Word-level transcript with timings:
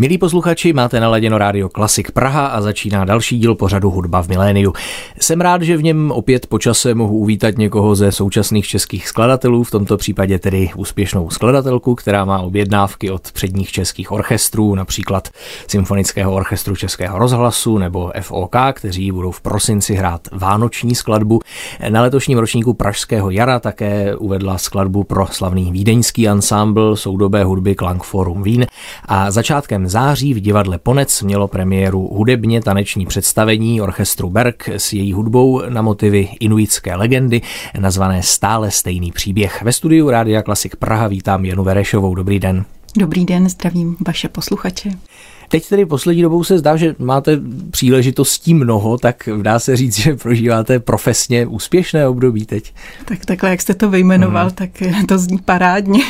Milí 0.00 0.18
posluchači, 0.18 0.72
máte 0.72 1.00
naladěno 1.00 1.38
rádio 1.38 1.68
Klasik 1.68 2.10
Praha 2.10 2.46
a 2.46 2.60
začíná 2.60 3.04
další 3.04 3.38
díl 3.38 3.54
pořadu 3.54 3.90
Hudba 3.90 4.22
v 4.22 4.28
miléniu. 4.28 4.72
Jsem 5.20 5.40
rád, 5.40 5.62
že 5.62 5.76
v 5.76 5.82
něm 5.82 6.12
opět 6.12 6.46
počase 6.46 6.94
mohu 6.94 7.18
uvítat 7.18 7.58
někoho 7.58 7.94
ze 7.94 8.12
současných 8.12 8.66
českých 8.66 9.08
skladatelů, 9.08 9.64
v 9.64 9.70
tomto 9.70 9.96
případě 9.96 10.38
tedy 10.38 10.70
úspěšnou 10.76 11.30
skladatelku, 11.30 11.94
která 11.94 12.24
má 12.24 12.38
objednávky 12.38 13.10
od 13.10 13.32
předních 13.32 13.72
českých 13.72 14.12
orchestrů, 14.12 14.74
například 14.74 15.28
Symfonického 15.66 16.34
orchestru 16.34 16.76
Českého 16.76 17.18
rozhlasu 17.18 17.78
nebo 17.78 18.12
FOK, 18.20 18.56
kteří 18.72 19.12
budou 19.12 19.30
v 19.30 19.40
prosinci 19.40 19.94
hrát 19.94 20.28
vánoční 20.32 20.94
skladbu. 20.94 21.40
Na 21.88 22.02
letošním 22.02 22.38
ročníku 22.38 22.74
Pražského 22.74 23.30
jara 23.30 23.60
také 23.60 24.16
uvedla 24.16 24.58
skladbu 24.58 25.04
pro 25.04 25.26
slavný 25.26 25.72
vídeňský 25.72 26.28
ansámbl 26.28 26.96
soudobé 26.96 27.44
hudby 27.44 27.74
Klangforum 27.74 28.42
Vín 28.42 28.66
a 29.04 29.30
začátkem 29.30 29.89
září 29.90 30.34
v 30.34 30.40
divadle 30.40 30.78
Ponec 30.78 31.22
mělo 31.22 31.48
premiéru 31.48 32.08
hudebně 32.12 32.62
taneční 32.62 33.06
představení 33.06 33.80
orchestru 33.80 34.30
Berg 34.30 34.68
s 34.68 34.92
její 34.92 35.12
hudbou 35.12 35.62
na 35.68 35.82
motivy 35.82 36.28
inuitské 36.40 36.94
legendy, 36.96 37.40
nazvané 37.80 38.22
Stále 38.22 38.70
stejný 38.70 39.12
příběh. 39.12 39.62
Ve 39.62 39.72
studiu 39.72 40.10
Rádia 40.10 40.42
Klasik 40.42 40.76
Praha 40.76 41.08
vítám 41.08 41.44
Janu 41.44 41.64
Verešovou. 41.64 42.14
Dobrý 42.14 42.38
den. 42.38 42.64
Dobrý 42.96 43.24
den, 43.24 43.48
zdravím 43.48 43.96
vaše 44.06 44.28
posluchače. 44.28 44.90
Teď 45.50 45.68
tedy 45.68 45.86
poslední 45.86 46.22
dobou 46.22 46.44
se 46.44 46.58
zdá, 46.58 46.76
že 46.76 46.94
máte 46.98 47.40
příležitostí 47.70 48.54
mnoho, 48.54 48.98
tak 48.98 49.28
dá 49.42 49.58
se 49.58 49.76
říct, 49.76 49.96
že 49.96 50.14
prožíváte 50.14 50.78
profesně 50.78 51.46
úspěšné 51.46 52.08
období 52.08 52.46
teď. 52.46 52.74
Tak 53.04 53.24
takhle, 53.24 53.50
jak 53.50 53.60
jste 53.60 53.74
to 53.74 53.90
vyjmenoval, 53.90 54.46
hmm. 54.46 54.54
tak 54.54 54.70
to 55.08 55.18
zní 55.18 55.38
parádně. 55.38 56.00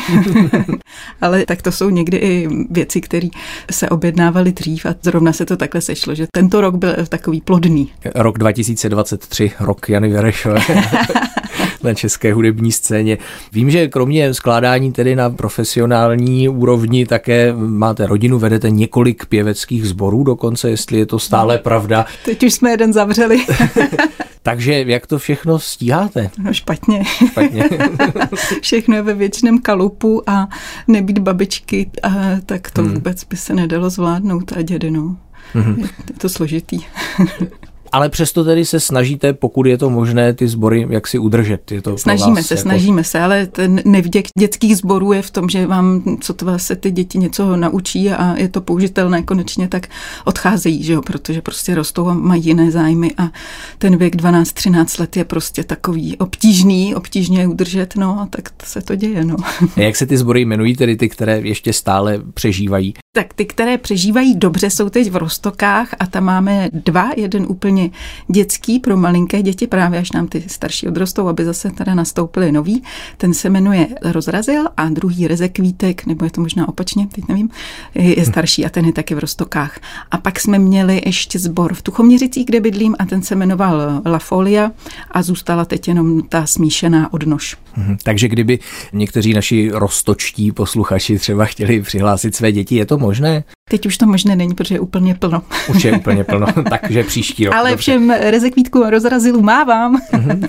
Ale 1.21 1.47
tak 1.47 1.63
to 1.63 1.73
jsou 1.73 1.91
někdy 1.91 2.17
i 2.17 2.49
věci, 2.71 3.01
které 3.01 3.29
se 3.71 3.89
objednávaly 3.89 4.53
dřív 4.53 4.87
a 4.87 4.95
zrovna 5.03 5.33
se 5.33 5.47
to 5.47 5.57
takhle 5.57 5.81
sešlo, 5.81 6.15
že 6.15 6.27
tento 6.33 6.61
rok 6.61 6.75
byl 6.75 6.95
takový 7.09 7.41
plodný. 7.41 7.93
Rok 8.15 8.39
2023, 8.39 9.53
rok 9.61 9.89
Jany 9.89 10.09
Verešové. 10.09 10.61
na 11.83 11.95
české 11.95 12.33
hudební 12.33 12.73
scéně. 12.73 13.19
Vím, 13.53 13.71
že 13.71 13.89
kromě 13.89 14.35
skládání 14.35 14.93
tedy 14.93 15.17
na 15.17 15.31
profesionální 15.31 16.49
úrovni 16.49 17.07
také 17.07 17.53
máte 17.57 18.07
rodinu, 18.07 18.39
vedete 18.39 18.71
několik 18.71 19.27
pěveckých 19.27 19.89
sborů 19.89 20.25
dokonce, 20.25 20.71
jestli 20.71 20.99
je 20.99 21.07
to 21.07 21.19
stále 21.19 21.59
pravda. 21.59 22.07
Teď 22.25 22.43
už 22.43 22.55
jsme 22.55 22.71
jeden 22.71 22.93
zavřeli. 22.93 23.47
Takže 24.43 24.85
jak 24.87 25.07
to 25.07 25.19
všechno 25.19 25.59
stíháte? 25.59 26.31
No 26.39 26.53
špatně. 26.53 27.05
špatně. 27.05 27.69
všechno 28.63 28.97
je 28.97 29.03
ve 29.03 29.15
většiném 29.15 29.59
kalupu 29.59 30.31
a 30.31 30.49
nebýt 30.89 31.19
babičky, 31.19 31.91
a, 32.03 32.11
tak 32.47 32.71
to 32.71 32.83
hmm. 32.83 32.95
vůbec 32.95 33.25
by 33.25 33.37
se 33.37 33.55
nedalo 33.55 33.91
zvládnout 33.91 34.53
a 34.57 34.63
dědy, 34.63 34.91
no. 34.91 35.17
Mm-hmm. 35.55 35.79
Je, 35.79 35.85
je 35.85 36.19
to 36.19 36.29
složitý. 36.29 36.79
Ale 37.93 38.09
přesto 38.09 38.45
tedy 38.45 38.65
se 38.65 38.81
snažíte, 38.81 39.33
pokud 39.33 39.67
je 39.67 39.79
to 39.79 39.91
možné, 39.91 40.35
ty 40.35 40.49
sbory 40.49 40.87
jak 40.91 41.07
si 41.07 41.19
udržet. 41.19 41.73
Je 41.73 41.83
to 41.83 41.99
snažíme 41.99 42.43
se, 42.43 42.55
jako... 42.55 42.63
snažíme 42.63 43.05
se, 43.05 43.21
ale 43.21 43.47
ten 43.47 43.83
nevděk 43.85 44.27
dětských 44.39 44.77
sborů 44.77 45.13
je 45.13 45.23
v 45.23 45.31
tom, 45.31 45.49
že 45.49 45.67
vám, 45.67 46.03
co 46.21 46.35
to 46.35 46.59
se 46.59 46.77
ty 46.77 46.91
děti 46.91 47.19
něco 47.19 47.57
naučí 47.57 48.11
a 48.11 48.37
je 48.37 48.49
to 48.49 48.61
použitelné 48.61 49.23
konečně, 49.23 49.69
tak 49.69 49.87
odcházejí, 50.25 50.83
že 50.83 50.93
jo, 50.93 51.03
protože 51.03 51.43
prostě 51.43 51.75
rostou 51.75 52.09
a 52.09 52.15
mají 52.15 52.45
jiné 52.45 52.71
zájmy 52.71 53.15
a 53.19 53.31
ten 53.79 53.97
věk 53.97 54.17
12-13 54.17 55.01
let 55.01 55.17
je 55.17 55.25
prostě 55.25 55.65
takový 55.65 56.17
obtížný, 56.17 56.95
obtížně 56.95 57.49
udržet, 57.49 57.97
no 57.97 58.21
a 58.21 58.27
tak 58.27 58.49
se 58.65 58.81
to 58.81 58.95
děje, 58.95 59.25
no. 59.25 59.37
A 59.77 59.81
jak 59.81 59.97
se 59.97 60.07
ty 60.07 60.17
sbory 60.17 60.41
jmenují, 60.41 60.77
tedy 60.77 60.97
ty, 60.97 61.09
které 61.09 61.41
ještě 61.41 61.73
stále 61.73 62.19
přežívají? 62.35 62.95
Tak 63.17 63.35
ty, 63.35 63.45
které 63.45 63.79
přežívají 63.79 64.35
dobře, 64.35 64.71
jsou 64.71 64.89
teď 64.89 65.11
v 65.11 65.17
Rostokách 65.17 65.95
a 65.99 66.07
tam 66.07 66.25
máme 66.25 66.69
dva, 66.73 67.11
jeden 67.17 67.47
úplně 67.49 67.80
úplně 67.81 68.01
dětský 68.29 68.79
pro 68.79 68.97
malinké 68.97 69.43
děti, 69.43 69.67
právě 69.67 69.99
až 69.99 70.13
nám 70.13 70.29
ty 70.29 70.45
starší 70.47 70.89
odrostou, 70.89 71.29
aby 71.29 71.45
zase 71.45 71.71
teda 71.71 71.95
nastoupili 71.95 72.53
nový. 72.53 72.83
Ten 73.17 73.35
se 73.35 73.51
jmenuje 73.51 73.89
Rozrazil 74.03 74.65
a 74.77 74.89
druhý 74.89 75.29
Rezekvítek, 75.29 76.07
nebo 76.07 76.25
je 76.25 76.31
to 76.31 76.41
možná 76.41 76.69
opačně, 76.69 77.07
teď 77.07 77.29
nevím, 77.29 77.51
je 77.95 78.25
starší 78.25 78.67
a 78.67 78.69
ten 78.69 78.85
je 78.85 78.93
taky 78.93 79.15
v 79.15 79.19
Rostokách. 79.19 79.81
A 80.11 80.19
pak 80.19 80.41
jsme 80.41 80.59
měli 80.59 81.03
ještě 81.07 81.39
zbor 81.39 81.75
v 81.75 81.83
Tuchoměřicích, 81.83 82.47
kde 82.47 82.61
bydlím 82.61 82.97
a 82.99 83.05
ten 83.05 83.23
se 83.23 83.35
jmenoval 83.35 84.03
La 84.07 84.19
Folia 84.19 84.71
a 85.11 85.23
zůstala 85.23 85.65
teď 85.65 85.89
jenom 85.89 86.23
ta 86.23 86.47
smíšená 86.47 87.13
odnož. 87.13 87.57
Mhm, 87.77 87.97
takže 88.03 88.29
kdyby 88.29 88.59
někteří 88.93 89.35
naši 89.35 89.71
rostočtí 89.73 90.53
posluchači 90.53 91.19
třeba 91.19 91.45
chtěli 91.45 91.83
přihlásit 91.83 92.37
své 92.37 92.53
děti, 92.53 92.75
je 92.77 92.87
to 92.87 92.99
možné? 92.99 93.45
Teď 93.71 93.87
už 93.87 93.99
to 93.99 94.07
možné 94.07 94.37
není, 94.37 94.55
protože 94.55 94.75
je 94.75 94.81
úplně 94.81 95.15
plno. 95.15 95.43
Už 95.69 95.85
je 95.85 95.93
úplně 95.97 96.25
plno, 96.25 96.47
takže 96.71 97.05
příští 97.05 97.45
rok. 97.45 97.55
Ale 97.55 97.71
dobře. 97.71 97.81
všem 97.81 98.11
rezekvítku 98.11 98.85
a 98.85 98.91
rozrazilů 98.91 99.43
mávám. 99.43 100.01
Mhm. 100.13 100.47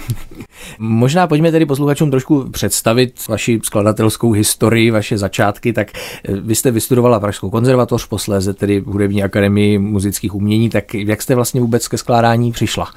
Možná 0.80 1.28
pojďme 1.28 1.52
tedy 1.52 1.66
posluchačům 1.66 2.12
trošku 2.12 2.50
představit 2.52 3.28
vaši 3.28 3.60
skladatelskou 3.64 4.32
historii, 4.32 4.92
vaše 4.92 5.18
začátky. 5.18 5.74
Tak 5.74 5.92
eh, 5.94 6.34
vy 6.34 6.56
jste 6.56 6.72
vystudovala 6.72 7.20
Pražskou 7.20 7.50
konzervatoř, 7.50 8.06
posléze 8.06 8.54
tedy 8.54 8.84
Hudební 8.86 9.24
akademii 9.24 9.78
muzických 9.78 10.36
umění, 10.36 10.70
tak 10.70 10.94
jak 10.94 11.22
jste 11.22 11.36
vlastně 11.36 11.62
vůbec 11.62 11.88
ke 11.88 11.98
skládání 11.98 12.52
přišla? 12.52 12.88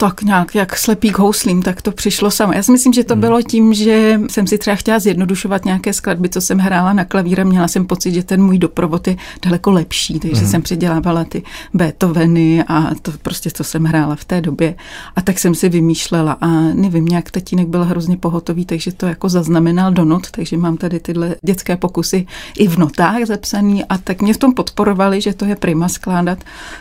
Tak 0.00 0.22
nějak 0.22 0.54
jak 0.54 0.76
slepý 0.76 1.10
k 1.10 1.18
houslím, 1.18 1.62
tak 1.62 1.82
to 1.82 1.92
přišlo 1.92 2.30
samo. 2.30 2.52
Já 2.52 2.62
si 2.62 2.72
myslím, 2.72 2.92
že 2.92 3.04
to 3.04 3.14
hmm. 3.14 3.20
bylo 3.20 3.42
tím, 3.42 3.74
že 3.74 4.20
jsem 4.30 4.46
si 4.46 4.58
třeba 4.58 4.76
chtěla 4.76 4.98
zjednodušovat 4.98 5.64
nějaké 5.64 5.92
skladby, 5.92 6.28
co 6.28 6.40
jsem 6.40 6.58
hrála 6.58 6.92
na 6.92 7.04
klavír 7.04 7.40
a 7.40 7.44
měla 7.44 7.68
jsem 7.68 7.86
pocit, 7.86 8.12
že 8.12 8.22
ten 8.22 8.42
můj 8.42 8.58
doprovod 8.58 9.08
je 9.08 9.16
daleko 9.44 9.70
lepší, 9.70 10.20
takže 10.20 10.40
hmm. 10.40 10.50
jsem 10.50 10.62
předělávala 10.62 11.24
ty 11.24 11.42
Beethoveny 11.74 12.64
a 12.68 12.90
to 13.02 13.12
prostě, 13.22 13.50
co 13.50 13.64
jsem 13.64 13.84
hrála 13.84 14.16
v 14.16 14.24
té 14.24 14.40
době. 14.40 14.74
A 15.16 15.22
tak 15.22 15.38
jsem 15.38 15.54
si 15.54 15.68
vymýšlela 15.68 16.32
a 16.40 16.48
nevím, 16.74 17.06
nějak 17.06 17.30
tatínek 17.30 17.68
byl 17.68 17.84
hrozně 17.84 18.16
pohotový, 18.16 18.66
takže 18.66 18.92
to 18.92 19.06
jako 19.06 19.28
zaznamenal 19.28 19.92
do 19.92 20.04
not, 20.04 20.30
takže 20.30 20.56
mám 20.56 20.76
tady 20.76 21.00
tyhle 21.00 21.36
dětské 21.42 21.76
pokusy 21.76 22.26
i 22.58 22.68
v 22.68 22.76
notách 22.76 23.24
zapsaný 23.24 23.84
a 23.84 23.98
tak 23.98 24.22
mě 24.22 24.34
v 24.34 24.38
tom 24.38 24.54
podporovali, 24.54 25.20
že 25.20 25.34
to 25.34 25.44
je 25.44 25.56
prima 25.56 25.88
skládat, 25.88 26.38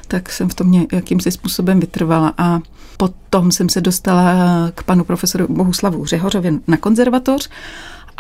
tak 0.07 0.31
jsem 0.31 0.50
v 0.50 0.53
tom 0.53 0.86
jakýmsi 0.91 1.31
způsobem 1.31 1.80
vytrvala 1.80 2.34
a 2.38 2.59
Potom 3.30 3.52
jsem 3.52 3.70
se 3.70 3.81
dostala 3.81 4.36
k 4.75 4.84
panu 4.84 5.03
profesoru 5.03 5.47
Bohuslavu 5.50 6.06
Řehořovi 6.06 6.59
na 6.68 6.78
konzervatoř 6.78 7.50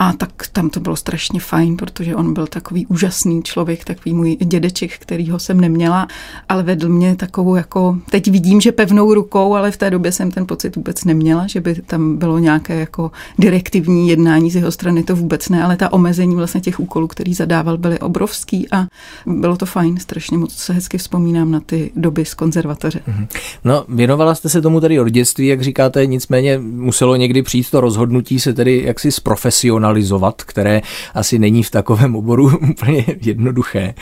a 0.01 0.13
tak 0.13 0.31
tam 0.51 0.69
to 0.69 0.79
bylo 0.79 0.95
strašně 0.95 1.39
fajn, 1.39 1.77
protože 1.77 2.15
on 2.15 2.33
byl 2.33 2.47
takový 2.47 2.85
úžasný 2.85 3.43
člověk, 3.43 3.85
takový 3.85 4.13
můj 4.13 4.35
dědeček, 4.35 4.97
kterýho 4.97 5.39
jsem 5.39 5.59
neměla, 5.59 6.07
ale 6.49 6.63
vedl 6.63 6.89
mě 6.89 7.15
takovou 7.15 7.55
jako, 7.55 7.97
teď 8.09 8.31
vidím, 8.31 8.61
že 8.61 8.71
pevnou 8.71 9.13
rukou, 9.13 9.55
ale 9.55 9.71
v 9.71 9.77
té 9.77 9.89
době 9.89 10.11
jsem 10.11 10.31
ten 10.31 10.47
pocit 10.47 10.75
vůbec 10.75 11.03
neměla, 11.03 11.47
že 11.47 11.61
by 11.61 11.75
tam 11.75 12.17
bylo 12.17 12.39
nějaké 12.39 12.79
jako 12.79 13.11
direktivní 13.39 14.09
jednání 14.09 14.51
z 14.51 14.55
jeho 14.55 14.71
strany, 14.71 15.03
to 15.03 15.15
vůbec 15.15 15.49
ne, 15.49 15.63
ale 15.63 15.77
ta 15.77 15.93
omezení 15.93 16.35
vlastně 16.35 16.61
těch 16.61 16.79
úkolů, 16.79 17.07
který 17.07 17.33
zadával, 17.33 17.77
byly 17.77 17.99
obrovský 17.99 18.67
a 18.71 18.87
bylo 19.25 19.57
to 19.57 19.65
fajn, 19.65 19.97
strašně 19.97 20.37
moc 20.37 20.53
se 20.53 20.73
hezky 20.73 20.97
vzpomínám 20.97 21.51
na 21.51 21.59
ty 21.59 21.91
doby 21.95 22.25
z 22.25 22.33
konzervatoře. 22.33 22.99
Mhm. 23.07 23.27
No, 23.63 23.85
věnovala 23.89 24.35
jste 24.35 24.49
se 24.49 24.61
tomu 24.61 24.81
tedy 24.81 24.99
od 24.99 25.09
dětství, 25.09 25.47
jak 25.47 25.61
říkáte, 25.61 26.05
nicméně 26.05 26.59
muselo 26.59 27.15
někdy 27.15 27.41
přijít 27.41 27.69
to 27.69 27.81
rozhodnutí 27.81 28.39
se 28.39 28.53
tedy 28.53 28.83
jaksi 28.85 29.11
zprofesionalizovat 29.11 29.88
analyzovat, 29.89 30.43
které 30.43 30.81
asi 31.13 31.39
není 31.39 31.63
v 31.63 31.71
takovém 31.71 32.15
oboru 32.15 32.57
úplně 32.71 33.05
jednoduché. 33.21 33.93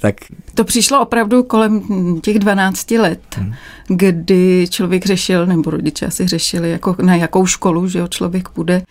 Tak... 0.00 0.14
To 0.54 0.64
přišlo 0.64 1.00
opravdu 1.00 1.42
kolem 1.42 1.82
těch 2.20 2.38
12 2.38 2.90
let, 2.90 3.20
hmm. 3.36 3.52
kdy 3.88 4.66
člověk 4.70 5.06
řešil, 5.06 5.46
nebo 5.46 5.70
rodiče 5.70 6.06
asi 6.06 6.26
řešili, 6.26 6.70
jako 6.70 6.96
na 7.02 7.14
jakou 7.14 7.46
školu 7.46 7.88
že 7.88 7.98
jo, 7.98 8.08
člověk 8.08 8.48
bude 8.54 8.82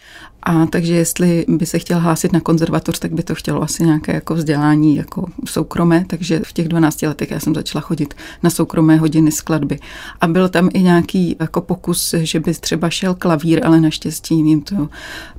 a 0.46 0.66
takže 0.66 0.94
jestli 0.94 1.46
by 1.48 1.66
se 1.66 1.80
chtěl 1.80 2.00
hlásit 2.00 2.34
na 2.34 2.40
konzervatoř, 2.40 3.00
tak 3.00 3.14
by 3.14 3.24
to 3.24 3.36
chtělo 3.36 3.62
asi 3.62 3.84
nějaké 3.84 4.14
jako 4.14 4.36
vzdělání 4.36 4.96
jako 4.96 5.26
soukromé, 5.46 6.06
takže 6.08 6.42
v 6.44 6.54
těch 6.54 6.68
12 6.68 7.02
letech 7.02 7.32
já 7.32 7.40
jsem 7.40 7.56
začala 7.56 7.82
chodit 7.82 8.14
na 8.44 8.50
soukromé 8.50 8.98
hodiny 8.98 9.32
skladby. 9.32 9.80
A 10.22 10.28
byl 10.28 10.50
tam 10.50 10.70
i 10.74 10.82
nějaký 10.82 11.36
jako 11.40 11.62
pokus, 11.62 12.16
že 12.18 12.40
by 12.40 12.54
třeba 12.54 12.90
šel 12.90 13.16
klavír, 13.16 13.66
ale 13.66 13.82
naštěstí 13.82 14.36
jim 14.36 14.62
to 14.62 14.90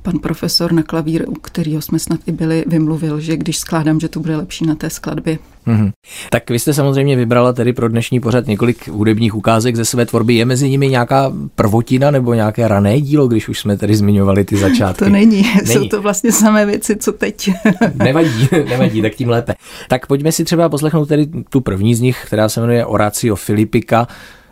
pan 0.01 0.19
profesor 0.19 0.73
na 0.73 0.83
klavír, 0.83 1.04
u 1.27 1.33
kterého 1.33 1.81
jsme 1.81 1.99
snad 1.99 2.19
i 2.25 2.31
byli, 2.31 2.63
vymluvil, 2.67 3.19
že 3.19 3.37
když 3.37 3.57
skládám, 3.57 3.99
že 3.99 4.09
to 4.09 4.19
bude 4.19 4.37
lepší 4.37 4.65
na 4.65 4.75
té 4.75 4.89
skladbě. 4.89 5.37
Mm-hmm. 5.67 5.91
Tak 6.29 6.49
vy 6.49 6.59
jste 6.59 6.73
samozřejmě 6.73 7.15
vybrala 7.15 7.53
tedy 7.53 7.73
pro 7.73 7.89
dnešní 7.89 8.19
pořad 8.19 8.47
několik 8.47 8.87
hudebních 8.87 9.35
ukázek 9.35 9.75
ze 9.75 9.85
své 9.85 10.05
tvorby. 10.05 10.35
Je 10.35 10.45
mezi 10.45 10.69
nimi 10.69 10.89
nějaká 10.89 11.33
prvotina 11.55 12.11
nebo 12.11 12.33
nějaké 12.33 12.67
rané 12.67 13.01
dílo, 13.01 13.27
když 13.27 13.49
už 13.49 13.59
jsme 13.59 13.77
tedy 13.77 13.95
zmiňovali 13.95 14.45
ty 14.45 14.57
začátky? 14.57 15.03
To 15.03 15.09
není, 15.09 15.41
není. 15.55 15.67
jsou 15.67 15.87
to 15.87 16.01
vlastně 16.01 16.31
samé 16.31 16.65
věci, 16.65 16.95
co 16.95 17.11
teď. 17.11 17.49
nevadí, 17.95 18.49
nevadí, 18.69 19.01
tak 19.01 19.15
tím 19.15 19.29
lépe. 19.29 19.53
Tak 19.89 20.07
pojďme 20.07 20.31
si 20.31 20.43
třeba 20.43 20.69
poslechnout 20.69 21.05
tedy 21.05 21.27
tu 21.49 21.61
první 21.61 21.95
z 21.95 22.01
nich, 22.01 22.23
která 22.25 22.49
se 22.49 22.61
jmenuje 22.61 22.83
Horacio 22.83 23.35
Filipika. 23.35 24.07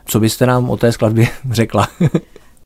Co 0.06 0.20
byste 0.20 0.46
nám 0.46 0.70
o 0.70 0.78
té 0.78 0.92
skladbě 0.92 1.28
řekla? 1.52 1.88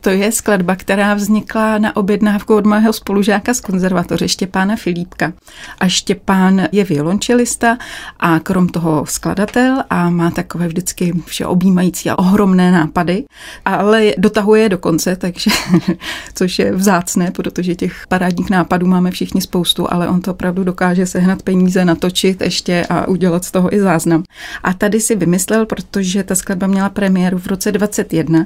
To 0.00 0.10
je 0.10 0.32
skladba, 0.32 0.76
která 0.76 1.14
vznikla 1.14 1.78
na 1.78 1.96
objednávku 1.96 2.56
od 2.56 2.66
mého 2.66 2.92
spolužáka 2.92 3.54
z 3.54 3.60
konzervatoře 3.60 4.28
Štěpána 4.28 4.76
Filipka. 4.76 5.32
A 5.80 5.88
Štěpán 5.88 6.68
je 6.72 6.84
violončelista 6.84 7.78
a 8.20 8.38
krom 8.38 8.68
toho 8.68 9.06
skladatel 9.06 9.82
a 9.90 10.10
má 10.10 10.30
takové 10.30 10.68
vždycky 10.68 11.12
vše 11.26 11.46
objímající 11.46 12.10
a 12.10 12.18
ohromné 12.18 12.72
nápady, 12.72 13.24
ale 13.64 14.12
dotahuje 14.18 14.68
do 14.68 14.78
konce, 14.78 15.16
takže, 15.16 15.50
což 16.34 16.58
je 16.58 16.74
vzácné, 16.74 17.30
protože 17.30 17.74
těch 17.74 18.06
parádních 18.08 18.50
nápadů 18.50 18.86
máme 18.86 19.10
všichni 19.10 19.40
spoustu, 19.40 19.92
ale 19.92 20.08
on 20.08 20.20
to 20.20 20.30
opravdu 20.30 20.64
dokáže 20.64 21.06
sehnat 21.06 21.42
peníze, 21.42 21.84
natočit 21.84 22.40
ještě 22.40 22.86
a 22.90 23.08
udělat 23.08 23.44
z 23.44 23.50
toho 23.50 23.74
i 23.74 23.80
záznam. 23.80 24.22
A 24.62 24.72
tady 24.72 25.00
si 25.00 25.16
vymyslel, 25.16 25.66
protože 25.66 26.22
ta 26.22 26.34
skladba 26.34 26.66
měla 26.66 26.88
premiéru 26.88 27.38
v 27.38 27.46
roce 27.46 27.72
21, 27.72 28.44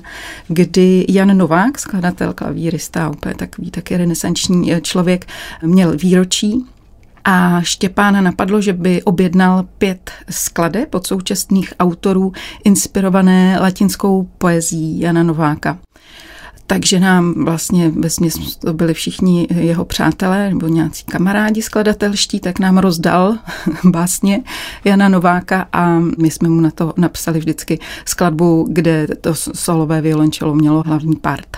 kdy 0.48 1.06
Jan 1.08 1.41
Novák, 1.42 1.78
skladatel, 1.78 2.32
klavírista, 2.32 3.08
úplně 3.08 3.34
takový 3.34 3.70
taky 3.70 3.96
renesanční 3.96 4.72
eh, 4.72 4.80
člověk, 4.80 5.26
měl 5.62 5.96
výročí 5.96 6.66
a 7.24 7.60
Štěpána 7.62 8.20
napadlo, 8.20 8.60
že 8.60 8.72
by 8.72 9.02
objednal 9.02 9.64
pět 9.78 10.10
skladeb 10.30 10.94
od 10.94 11.06
současných 11.06 11.74
autorů 11.80 12.32
inspirované 12.64 13.58
latinskou 13.60 14.28
poezí 14.38 15.00
Jana 15.00 15.22
Nováka. 15.22 15.78
Takže 16.72 17.00
nám 17.00 17.44
vlastně 17.44 17.90
ve 17.90 18.08
to 18.58 18.72
byli 18.72 18.94
všichni 18.94 19.48
jeho 19.54 19.84
přátelé 19.84 20.48
nebo 20.48 20.68
nějací 20.68 21.04
kamarádi 21.04 21.62
skladatelští, 21.62 22.40
tak 22.40 22.58
nám 22.58 22.78
rozdal 22.78 23.38
básně 23.84 24.42
Jana 24.84 25.08
Nováka 25.08 25.68
a 25.72 25.98
my 25.98 26.30
jsme 26.30 26.48
mu 26.48 26.60
na 26.60 26.70
to 26.70 26.94
napsali 26.96 27.38
vždycky 27.38 27.78
skladbu, 28.04 28.66
kde 28.70 29.06
to 29.20 29.34
solové 29.34 30.00
violončelo 30.00 30.54
mělo 30.54 30.82
hlavní 30.86 31.16
part. 31.16 31.56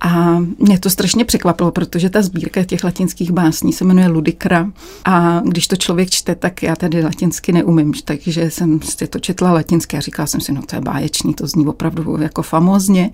A 0.00 0.38
mě 0.58 0.78
to 0.78 0.90
strašně 0.90 1.24
překvapilo, 1.24 1.70
protože 1.70 2.10
ta 2.10 2.22
sbírka 2.22 2.64
těch 2.64 2.84
latinských 2.84 3.30
básní 3.30 3.72
se 3.72 3.84
jmenuje 3.84 4.08
Ludikra 4.08 4.70
a 5.04 5.40
když 5.44 5.68
to 5.68 5.76
člověk 5.76 6.10
čte, 6.10 6.34
tak 6.34 6.62
já 6.62 6.76
tady 6.76 7.02
latinsky 7.02 7.52
neumím, 7.52 7.92
takže 8.04 8.50
jsem 8.50 8.82
si 8.82 9.06
to 9.06 9.18
četla 9.18 9.52
latinsky 9.52 9.96
a 9.96 10.00
říkala 10.00 10.26
jsem 10.26 10.40
si, 10.40 10.52
no 10.52 10.62
to 10.62 10.76
je 10.76 10.80
báječný, 10.80 11.34
to 11.34 11.46
zní 11.46 11.66
opravdu 11.66 12.22
jako 12.22 12.42
famózně. 12.42 13.10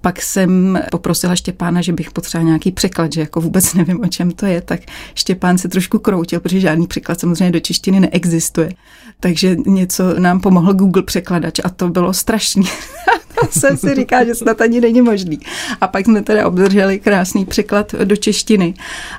Pak 0.00 0.22
jsem 0.22 0.78
poprosila 0.90 1.36
Štěpána, 1.36 1.82
že 1.82 1.92
bych 1.92 2.10
potřebovala 2.10 2.48
nějaký 2.48 2.72
překlad, 2.72 3.12
že 3.12 3.20
jako 3.20 3.40
vůbec 3.40 3.74
nevím, 3.74 4.00
o 4.00 4.06
čem 4.06 4.30
to 4.30 4.46
je, 4.46 4.60
tak 4.60 4.80
Štěpán 5.14 5.58
se 5.58 5.68
trošku 5.68 5.98
kroutil, 5.98 6.40
protože 6.40 6.60
žádný 6.60 6.86
překlad 6.86 7.20
samozřejmě 7.20 7.50
do 7.50 7.60
češtiny 7.60 8.00
neexistuje. 8.00 8.72
Takže 9.20 9.56
něco 9.66 10.20
nám 10.20 10.40
pomohl 10.40 10.74
Google 10.74 11.02
překladač 11.02 11.60
a 11.64 11.68
to 11.68 11.88
bylo 11.88 12.12
strašný. 12.12 12.64
jsem 13.50 13.76
si 13.76 13.94
říká, 13.94 14.24
že 14.24 14.34
snad 14.34 14.60
ani 14.60 14.80
není 14.80 15.02
možný. 15.02 15.38
A 15.80 15.88
pak 15.88 16.04
jsme 16.04 16.22
teda 16.22 16.46
obdrželi 16.46 16.98
krásný 16.98 17.44
překlad 17.44 17.94
do 18.04 18.16
češtiny. 18.16 18.74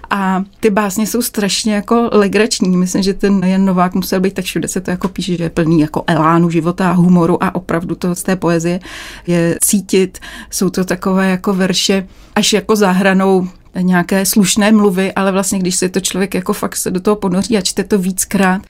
A 0.10 0.44
ty 0.60 0.70
básně 0.70 1.08
jsou 1.08 1.22
strašně 1.22 1.76
jako 1.76 2.10
legrační. 2.12 2.78
Myslím, 2.78 3.04
že 3.04 3.14
ten 3.14 3.44
Jan 3.44 3.66
Novák 3.66 3.94
musel 3.94 4.20
být 4.20 4.34
tak 4.34 4.46
všude 4.46 4.68
se 4.68 4.82
to 4.82 4.92
jako 4.92 5.08
píše, 5.08 5.38
že 5.38 5.44
je 5.44 5.50
plný 5.50 5.80
jako 5.80 6.04
elánu 6.08 6.50
života 6.50 6.90
a 6.90 6.94
humoru 6.94 7.44
a 7.44 7.56
opravdu 7.56 7.96
to 7.96 8.16
z 8.16 8.24
té 8.24 8.36
poezie 8.36 8.80
je 9.28 9.58
cítit. 9.62 10.20
Jsou 10.50 10.70
to 10.70 10.86
takové 10.86 11.30
jako 11.30 11.54
verše 11.54 12.08
až 12.36 12.54
jako 12.54 12.76
záhranou 12.76 13.48
nějaké 13.82 14.26
slušné 14.26 14.72
mluvy, 14.72 15.14
ale 15.14 15.32
vlastně 15.32 15.60
když 15.60 15.76
se 15.76 15.90
to 15.90 16.00
člověk 16.00 16.34
jako 16.34 16.54
fakt 16.54 16.76
se 16.76 16.92
do 16.92 17.00
toho 17.00 17.16
ponoří 17.16 17.58
a 17.58 17.62
čte 17.62 17.84
to 17.84 17.98
víckrát, 17.98 18.62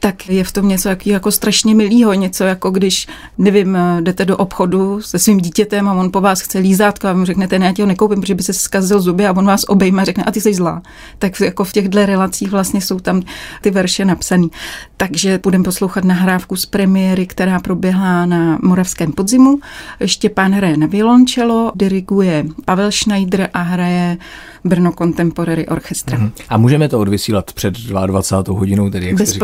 tak 0.00 0.28
je 0.28 0.44
v 0.44 0.52
tom 0.52 0.68
něco 0.68 0.88
jaký 0.88 1.10
jako 1.10 1.30
strašně 1.30 1.74
milýho, 1.74 2.14
něco 2.14 2.44
jako 2.44 2.70
když, 2.70 3.06
nevím, 3.38 3.78
jdete 4.00 4.24
do 4.24 4.36
obchodu 4.36 5.02
se 5.02 5.18
svým 5.18 5.38
dítětem 5.38 5.88
a 5.88 5.92
on 5.92 6.12
po 6.12 6.20
vás 6.20 6.40
chce 6.40 6.58
lízátko 6.58 7.08
a 7.08 7.12
vy 7.12 7.18
mu 7.18 7.24
řeknete, 7.24 7.58
ne, 7.58 7.66
já 7.66 7.72
ti 7.72 7.82
ho 7.82 7.88
nekoupím, 7.88 8.20
protože 8.20 8.34
by 8.34 8.42
se 8.42 8.52
zkazil 8.52 9.00
zuby 9.00 9.26
a 9.26 9.36
on 9.36 9.46
vás 9.46 9.64
obejme 9.68 10.02
a 10.02 10.04
řekne, 10.04 10.24
a 10.24 10.30
ty 10.30 10.40
jsi 10.40 10.54
zlá. 10.54 10.82
Tak 11.18 11.40
jako 11.40 11.64
v 11.64 11.72
těchto 11.72 12.06
relacích 12.06 12.50
vlastně 12.50 12.80
jsou 12.80 13.00
tam 13.00 13.22
ty 13.60 13.70
verše 13.70 14.04
napsané. 14.04 14.48
Takže 14.96 15.40
budeme 15.42 15.64
poslouchat 15.64 16.04
nahrávku 16.04 16.56
z 16.56 16.66
premiéry, 16.66 17.26
která 17.26 17.60
proběhla 17.60 18.26
na 18.26 18.58
Moravském 18.62 19.12
podzimu. 19.12 19.58
Štěpán 20.04 20.52
hraje 20.52 20.76
na 20.76 20.86
violončelo, 20.86 21.72
diriguje 21.74 22.44
Pavel 22.64 22.92
Schneider 22.92 23.50
a 23.54 23.62
hraje 23.62 24.16
Brno 24.64 24.92
Contemporary 24.98 25.66
Orchestra. 25.66 26.18
Mm-hmm. 26.18 26.30
A 26.48 26.56
můžeme 26.56 26.88
to 26.88 27.00
odvysílat 27.00 27.52
před 27.52 27.74
22. 27.78 28.58
hodinou, 28.58 28.90
tedy 28.90 29.06
jak 29.06 29.16
bez 29.16 29.30
jste 29.30 29.38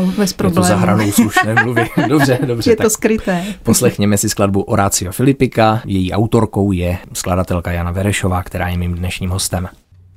problému, 0.00 0.18
bez 0.18 0.32
problému. 0.32 0.64
Je 0.64 0.68
to 0.68 0.68
za 0.68 0.76
hranou 0.76 1.12
slušné 1.12 1.54
mluvy. 1.54 1.88
dobře, 2.08 2.38
dobře. 2.46 2.70
Je 2.70 2.76
to 2.76 2.90
skryté. 2.90 3.44
Poslechněme 3.62 4.18
si 4.18 4.28
skladbu 4.28 4.64
Horácio 4.68 5.12
Filipika. 5.12 5.82
Její 5.84 6.12
autorkou 6.12 6.72
je 6.72 6.98
skladatelka 7.12 7.72
Jana 7.72 7.90
Verešová, 7.90 8.42
která 8.42 8.68
je 8.68 8.76
mým 8.76 8.94
dnešním 8.94 9.30
hostem. 9.30 9.68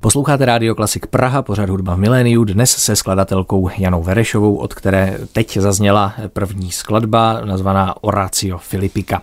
Posloucháte 0.04 0.46
Rádio 0.46 0.76
Klasik 0.76 1.08
Praha, 1.08 1.42
pořad 1.42 1.70
hudba 1.70 1.96
v 1.96 1.98
miléniu, 1.98 2.44
dnes 2.44 2.72
se 2.72 2.96
skladatelkou 2.96 3.70
Janou 3.78 4.04
Verešovou, 4.04 4.56
od 4.56 4.74
které 4.74 5.20
teď 5.32 5.58
zazněla 5.58 6.14
první 6.34 6.72
skladba 6.72 7.42
nazvaná 7.46 7.96
Horacio 8.02 8.58
Filipika. 8.58 9.22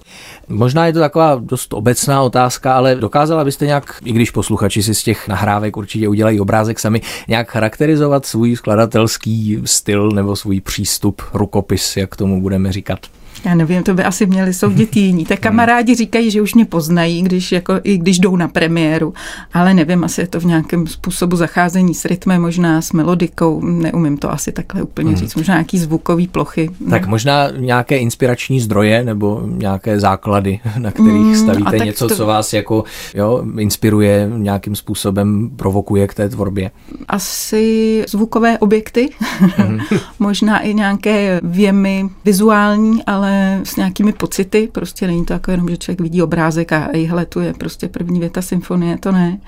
Možná 0.49 0.87
je 0.87 0.93
to 0.93 0.99
taková 0.99 1.35
dost 1.35 1.73
obecná 1.73 2.23
otázka, 2.23 2.75
ale 2.75 2.95
dokázala 2.95 3.45
byste 3.45 3.67
nějak, 3.67 4.01
i 4.05 4.13
když 4.13 4.31
posluchači 4.31 4.83
si 4.83 4.95
z 4.95 5.03
těch 5.03 5.29
nahrávek 5.29 5.77
určitě 5.77 6.09
udělají 6.09 6.41
obrázek 6.41 6.81
sami, 6.81 7.01
nějak 7.29 7.51
charakterizovat 7.51 8.27
svůj 8.27 8.57
skladatelský 8.57 9.63
styl 9.65 10.11
nebo 10.11 10.37
svůj 10.37 10.61
přístup, 10.61 11.23
rukopis, 11.35 11.97
jak 11.97 12.17
tomu 12.17 12.43
budeme 12.43 12.73
říkat? 12.73 12.99
Já 13.45 13.55
nevím, 13.55 13.83
to 13.83 13.95
by 13.95 14.05
asi 14.05 14.27
měli 14.27 14.55
soudit 14.55 14.97
jiní. 14.97 15.25
Tak 15.25 15.41
kamarádi 15.41 15.95
říkají, 15.95 16.31
že 16.31 16.43
už 16.43 16.55
mě 16.55 16.65
poznají, 16.65 17.23
když, 17.23 17.53
jako, 17.53 17.75
i 17.85 17.99
když 17.99 18.19
jdou 18.19 18.37
na 18.37 18.49
premiéru, 18.49 19.15
ale 19.53 19.75
nevím, 19.75 20.05
asi 20.05 20.21
je 20.21 20.27
to 20.27 20.41
v 20.41 20.45
nějakém 20.45 20.87
způsobu 20.87 21.37
zacházení 21.37 21.95
s 21.95 22.05
rytmem, 22.05 22.43
možná 22.43 22.83
s 22.83 22.93
melodikou, 22.93 23.61
neumím 23.61 24.19
to 24.19 24.33
asi 24.33 24.53
takhle 24.53 24.83
úplně 24.83 25.09
hmm. 25.09 25.19
říct, 25.19 25.35
možná 25.35 25.55
nějaký 25.55 25.79
zvukový 25.79 26.29
plochy. 26.29 26.71
Tak 26.91 27.07
možná 27.07 27.51
nějaké 27.57 27.99
inspirační 27.99 28.61
zdroje 28.61 29.05
nebo 29.05 29.43
nějaké 29.47 30.01
základy, 30.01 30.61
na 30.79 30.91
kterých 30.91 31.13
hmm, 31.13 31.37
stavíte 31.37 31.79
něco, 31.79 32.09
to... 32.09 32.17
co 32.17 32.27
vás 32.27 32.53
jako 32.53 32.85
jo, 33.15 33.45
inspiruje, 33.59 34.31
nějakým 34.37 34.77
způsobem 34.77 35.51
provokuje 35.57 36.09
k 36.09 36.15
té 36.15 36.29
tvorbě? 36.29 36.71
Asi 37.09 38.05
zvukové 38.09 38.59
objekty, 38.59 39.11
hmm. 39.57 39.79
možná 40.19 40.59
i 40.59 40.75
nějaké 40.75 41.41
věmy 41.43 42.09
vizuální, 42.25 43.05
ale 43.05 43.30
ale 43.31 43.61
s 43.65 43.77
nějakými 43.77 44.13
pocity, 44.13 44.69
prostě 44.73 45.07
není 45.07 45.25
to 45.25 45.33
jako 45.33 45.51
jenom, 45.51 45.69
že 45.69 45.77
člověk 45.77 46.01
vidí 46.01 46.23
obrázek 46.23 46.73
a 46.73 46.89
hle, 47.09 47.27
tu 47.27 47.41
je 47.41 47.55
prostě 47.55 47.89
první 47.89 48.21
věta 48.21 48.43
symfonie, 48.43 48.99
to 48.99 49.13
ne. 49.13 49.39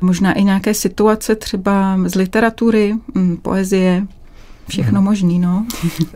Možná 0.00 0.32
i 0.32 0.44
nějaké 0.44 0.74
situace 0.74 1.34
třeba 1.34 1.98
z 2.04 2.14
literatury, 2.14 2.94
mm, 3.14 3.36
poezie, 3.36 4.06
Všechno 4.68 5.02
možný, 5.02 5.38
no. 5.38 5.66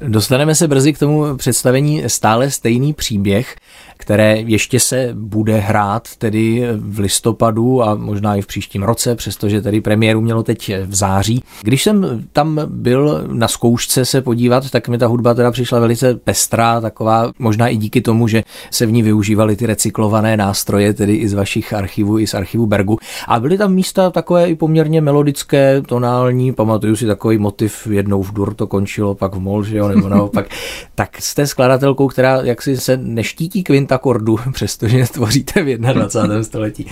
Dostaneme 0.09 0.55
se 0.55 0.69
brzy 0.69 0.93
k 0.93 0.99
tomu 0.99 1.37
představení 1.37 2.03
stále 2.07 2.51
stejný 2.51 2.93
příběh 2.93 3.57
které 4.01 4.37
ještě 4.37 4.81
se 4.81 5.11
bude 5.15 5.57
hrát 5.57 6.09
tedy 6.19 6.69
v 6.77 6.99
listopadu 6.99 7.83
a 7.83 7.95
možná 7.95 8.37
i 8.37 8.43
v 8.43 8.47
příštím 8.47 8.83
roce, 8.83 9.15
přestože 9.15 9.63
tedy 9.63 9.81
premiéru 9.81 10.21
mělo 10.21 10.43
teď 10.43 10.73
v 10.87 10.95
září. 10.95 11.43
Když 11.63 11.83
jsem 11.83 12.25
tam 12.33 12.61
byl 12.67 13.25
na 13.33 13.49
zkoušce 13.49 14.05
se 14.05 14.23
podívat, 14.23 14.71
tak 14.71 14.89
mi 14.89 14.99
ta 14.99 15.07
hudba 15.07 15.35
teda 15.35 15.51
přišla 15.51 15.81
velice 15.81 16.15
pestrá, 16.15 16.81
taková 16.81 17.33
možná 17.39 17.69
i 17.69 17.77
díky 17.77 18.01
tomu, 18.01 18.29
že 18.29 18.43
se 18.71 18.87
v 18.87 18.93
ní 18.93 19.03
využívaly 19.03 19.57
ty 19.57 19.67
recyklované 19.67 20.37
nástroje, 20.37 20.95
tedy 20.95 21.15
i 21.15 21.29
z 21.29 21.33
vašich 21.33 21.73
archivů, 21.73 22.19
i 22.19 22.27
z 22.27 22.35
archivu 22.35 22.67
Bergu. 22.67 22.99
A 23.29 23.41
byly 23.41 23.59
tam 23.59 23.75
místa 23.75 24.11
takové 24.11 24.49
i 24.49 24.55
poměrně 24.55 25.01
melodické, 25.01 25.83
tonální, 25.83 26.53
pamatuju 26.53 26.97
si 26.97 27.07
takový 27.07 27.39
motiv, 27.39 27.87
jednou 27.91 28.23
v 28.23 28.33
dur 28.41 28.55
to 28.55 28.67
končilo, 28.67 29.15
pak 29.15 29.35
v 29.35 29.39
mol, 29.39 29.65
že 29.65 29.77
jo, 29.77 29.89
nebo 29.89 30.09
naopak. 30.09 30.47
tak 30.95 31.23
jste 31.23 31.47
skladatelkou, 31.47 32.09
která 32.09 32.41
jaksi 32.43 32.77
se 32.77 32.97
neštítí 32.97 33.63
kvint 33.63 33.91
pentakordu, 33.91 34.39
přestože 34.53 35.05
tvoříte 35.13 35.63
v 35.63 35.79
21. 35.79 36.43
století. 36.43 36.87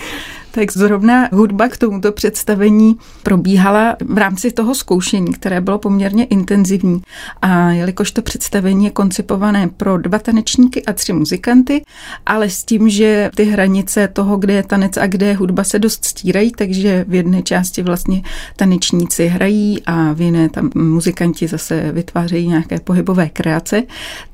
Tak 0.51 0.71
zrovna 0.71 1.29
hudba 1.31 1.67
k 1.67 1.77
tomuto 1.77 2.11
představení 2.11 2.95
probíhala 3.23 3.95
v 4.05 4.17
rámci 4.17 4.51
toho 4.51 4.75
zkoušení, 4.75 5.33
které 5.33 5.61
bylo 5.61 5.79
poměrně 5.79 6.25
intenzivní. 6.25 7.01
A 7.41 7.71
jelikož 7.71 8.11
to 8.11 8.21
představení 8.21 8.85
je 8.85 8.91
koncipované 8.91 9.67
pro 9.67 9.97
dva 9.97 10.19
tanečníky 10.19 10.85
a 10.85 10.93
tři 10.93 11.13
muzikanty, 11.13 11.83
ale 12.25 12.49
s 12.49 12.63
tím, 12.63 12.89
že 12.89 13.29
ty 13.35 13.43
hranice 13.43 14.07
toho, 14.07 14.37
kde 14.37 14.53
je 14.53 14.63
tanec 14.63 14.97
a 14.97 15.07
kde 15.07 15.25
je 15.25 15.35
hudba, 15.35 15.63
se 15.63 15.79
dost 15.79 16.05
stírají, 16.05 16.51
takže 16.51 17.05
v 17.07 17.13
jedné 17.13 17.41
části 17.41 17.83
vlastně 17.83 18.23
tanečníci 18.55 19.27
hrají 19.27 19.81
a 19.85 20.13
v 20.13 20.21
jiné 20.21 20.49
tam 20.49 20.69
muzikanti 20.75 21.47
zase 21.47 21.91
vytvářejí 21.91 22.47
nějaké 22.47 22.79
pohybové 22.79 23.29
kreace, 23.29 23.83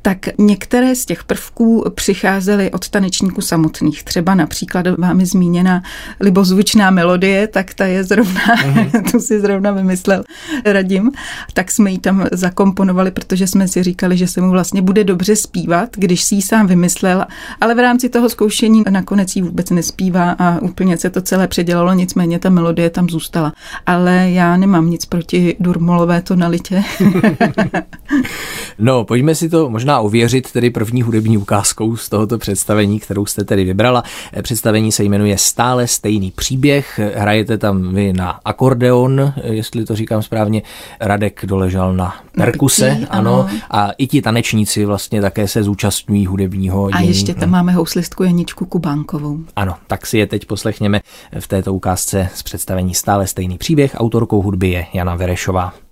tak 0.02 0.18
některé 0.38 0.96
z 0.96 1.06
těch 1.06 1.24
prvků 1.24 1.86
přicházely 1.96 2.72
od 2.72 2.90
tanečníků 2.90 3.42
samotných. 3.42 4.04
Třeba 4.04 4.36
například 4.36 4.86
vámi 4.98 5.26
zmíněna 5.26 5.84
libozvučná 6.20 6.92
melodie, 6.92 7.48
tak 7.48 7.74
ta 7.74 7.86
je 7.86 8.04
zrovna, 8.04 8.42
mm-hmm. 8.42 9.12
tu 9.12 9.20
si 9.20 9.40
zrovna 9.40 9.72
vymyslel 9.72 10.24
Radim, 10.66 11.12
tak 11.54 11.72
jsme 11.72 11.92
ji 11.92 12.00
tam 12.00 12.26
zakomponovali, 12.32 13.12
protože 13.12 13.48
jsme 13.48 13.68
si 13.68 13.84
říkali, 13.84 14.18
že 14.18 14.28
se 14.28 14.42
mu 14.42 14.52
vlastně 14.52 14.82
bude 14.82 15.04
dobře 15.04 15.36
zpívat, 15.36 15.90
když 15.96 16.24
si 16.24 16.36
ji 16.36 16.42
sám 16.42 16.68
vymyslel, 16.68 17.26
ale 17.62 17.76
v 17.76 17.80
rámci 17.80 18.10
toho 18.10 18.30
zkoušení 18.30 18.84
nakonec 18.90 19.36
ji 19.36 19.42
vůbec 19.42 19.70
nespívá 19.70 20.32
a 20.32 20.60
úplně 20.62 20.98
se 20.98 21.10
to 21.10 21.22
celé 21.22 21.48
předělalo, 21.48 21.94
nicméně 21.94 22.40
ta 22.40 22.50
melodie 22.50 22.90
tam 22.90 23.10
zůstala. 23.10 23.54
Ale 23.86 24.32
já 24.32 24.58
nemám 24.58 24.90
nic 24.90 25.06
proti 25.06 25.56
durmolové 25.60 26.22
tonalitě. 26.22 26.84
no, 28.80 29.04
pojďme 29.04 29.36
si 29.36 29.50
to 29.50 29.70
možná 29.70 30.00
ověřit 30.00 30.52
tedy 30.52 30.70
první 30.70 31.02
hudební 31.02 31.38
ukázkou 31.38 31.96
z 31.96 32.10
tohoto 32.10 32.38
představení, 32.38 33.00
kterou 33.00 33.26
jste 33.26 33.44
tedy 33.44 33.64
vybrala. 33.64 34.04
Představení 34.42 34.92
se 34.92 35.04
jmenuje 35.04 35.38
Stále 35.38 35.88
stejný 35.96 36.32
příběh. 36.32 37.00
Hrajete 37.16 37.58
tam 37.58 37.94
vy 37.94 38.14
na 38.14 38.40
akordeon, 38.46 39.34
jestli 39.44 39.86
to 39.86 39.96
říkám 39.96 40.24
správně. 40.24 40.62
Radek 41.00 41.46
doležal 41.46 41.94
na 41.94 42.16
perkuse, 42.32 42.92
ano. 43.10 43.34
ano. 43.34 43.50
A 43.72 43.92
i 43.92 44.08
ti 44.08 44.22
tanečníci 44.22 44.86
vlastně 44.86 45.22
také 45.22 45.48
se 45.48 45.64
zúčastňují 45.64 46.26
hudebního 46.26 46.90
dění. 46.90 47.06
A 47.06 47.08
ještě 47.08 47.34
tam 47.34 47.50
máme 47.50 47.72
houslistku 47.72 48.24
Janičku 48.24 48.66
Kubánkovou. 48.66 49.40
Ano, 49.56 49.76
tak 49.88 50.06
si 50.06 50.18
je 50.18 50.28
teď 50.28 50.46
poslechněme 50.46 51.02
v 51.40 51.48
této 51.48 51.74
ukázce 51.74 52.30
z 52.36 52.44
představení 52.44 52.94
Stále 52.94 53.28
stejný 53.28 53.58
příběh. 53.58 53.96
Autorkou 53.98 54.42
hudby 54.42 54.70
je 54.70 54.86
Jana 54.94 55.16
Verešová. 55.16 55.85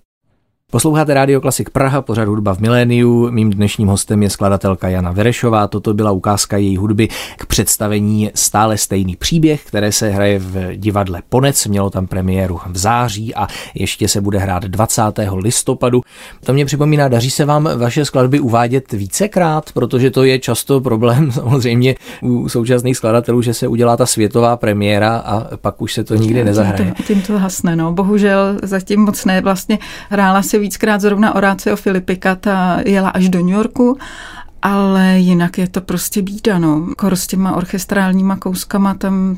Posloucháte 0.74 1.14
Radio 1.14 1.40
Klasik 1.40 1.70
Praha, 1.70 2.02
pořad 2.02 2.28
hudba 2.28 2.54
v 2.54 2.58
miléniu. 2.58 3.30
Mým 3.30 3.50
dnešním 3.50 3.88
hostem 3.88 4.22
je 4.22 4.30
skladatelka 4.30 4.88
Jana 4.88 5.12
Verešová. 5.12 5.68
Toto 5.68 5.94
byla 5.94 6.10
ukázka 6.10 6.56
její 6.56 6.76
hudby 6.76 7.08
k 7.36 7.46
představení 7.46 8.30
Stále 8.34 8.78
stejný 8.78 9.16
příběh, 9.16 9.64
které 9.64 9.92
se 9.92 10.10
hraje 10.10 10.38
v 10.38 10.76
divadle 10.76 11.22
Ponec. 11.28 11.66
Mělo 11.66 11.90
tam 11.90 12.06
premiéru 12.06 12.60
v 12.66 12.76
září 12.76 13.34
a 13.34 13.46
ještě 13.74 14.08
se 14.08 14.20
bude 14.20 14.38
hrát 14.38 14.64
20. 14.64 15.02
listopadu. 15.36 16.02
To 16.44 16.52
mě 16.52 16.64
připomíná, 16.64 17.08
daří 17.08 17.30
se 17.30 17.44
vám 17.44 17.68
vaše 17.76 18.04
skladby 18.04 18.40
uvádět 18.40 18.92
vícekrát, 18.92 19.72
protože 19.72 20.10
to 20.10 20.24
je 20.24 20.38
často 20.38 20.80
problém 20.80 21.32
samozřejmě 21.32 21.94
u 22.22 22.48
současných 22.48 22.96
skladatelů, 22.96 23.42
že 23.42 23.54
se 23.54 23.68
udělá 23.68 23.96
ta 23.96 24.06
světová 24.06 24.56
premiéra 24.56 25.16
a 25.16 25.56
pak 25.56 25.82
už 25.82 25.92
se 25.92 26.04
to 26.04 26.14
nikdy 26.14 26.44
nezahraje. 26.44 26.84
Tím 26.84 26.94
to, 26.94 27.02
tím 27.02 27.22
to 27.22 27.38
hasne, 27.38 27.76
no. 27.76 27.92
Bohužel 27.92 28.56
zatím 28.62 29.00
moc 29.00 29.24
ne. 29.24 29.40
Vlastně 29.40 29.78
hrála 30.10 30.42
si 30.42 30.63
víckrát 30.64 31.00
zrovna 31.00 31.34
Orácio 31.34 31.76
Filipika, 31.76 32.34
ta 32.34 32.80
jela 32.84 33.08
až 33.08 33.28
do 33.28 33.38
New 33.38 33.54
Yorku, 33.54 33.98
ale 34.62 35.18
jinak 35.18 35.58
je 35.58 35.68
to 35.68 35.80
prostě 35.80 36.22
bída, 36.22 36.58
no. 36.58 36.86
Kor 36.96 37.16
s 37.16 37.26
těma 37.26 37.56
orchestrálníma 37.56 38.36
kouskama 38.36 38.94
tam 38.94 39.36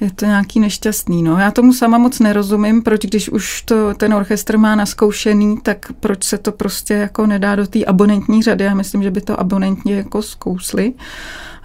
je 0.00 0.10
to 0.10 0.24
nějaký 0.24 0.60
nešťastný. 0.60 1.22
No. 1.22 1.38
Já 1.38 1.50
tomu 1.50 1.72
sama 1.72 1.98
moc 1.98 2.18
nerozumím, 2.18 2.82
proč 2.82 3.06
když 3.06 3.28
už 3.28 3.62
to 3.62 3.94
ten 3.94 4.14
orchestr 4.14 4.58
má 4.58 4.74
naskoušený, 4.74 5.58
tak 5.62 5.92
proč 6.00 6.24
se 6.24 6.38
to 6.38 6.52
prostě 6.52 6.94
jako 6.94 7.26
nedá 7.26 7.56
do 7.56 7.66
té 7.66 7.84
abonentní 7.84 8.42
řady. 8.42 8.64
Já 8.64 8.74
myslím, 8.74 9.02
že 9.02 9.10
by 9.10 9.20
to 9.20 9.40
abonentně 9.40 9.94
jako 9.94 10.22
zkousli 10.22 10.94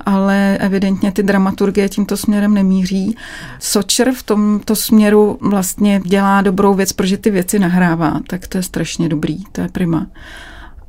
ale 0.05 0.57
evidentně 0.57 1.11
ty 1.11 1.23
dramaturgie 1.23 1.89
tímto 1.89 2.17
směrem 2.17 2.53
nemíří. 2.53 3.17
Sočer 3.59 4.11
v 4.11 4.23
tomto 4.23 4.75
směru 4.75 5.37
vlastně 5.41 6.01
dělá 6.05 6.41
dobrou 6.41 6.73
věc, 6.73 6.93
protože 6.93 7.17
ty 7.17 7.31
věci 7.31 7.59
nahrává, 7.59 8.19
tak 8.27 8.47
to 8.47 8.57
je 8.57 8.63
strašně 8.63 9.09
dobrý, 9.09 9.43
to 9.51 9.61
je 9.61 9.67
prima 9.67 10.07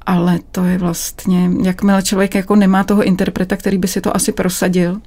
ale 0.09 0.39
to 0.53 0.65
je 0.65 0.79
vlastně, 0.79 1.51
jakmile 1.63 2.03
člověk 2.03 2.35
jako 2.35 2.57
nemá 2.57 2.85
toho 2.85 3.03
interpreta, 3.03 3.57
který 3.57 3.79
by 3.79 3.89
si 3.89 4.01
to 4.01 4.17
asi 4.17 4.33
prosadil, 4.33 5.01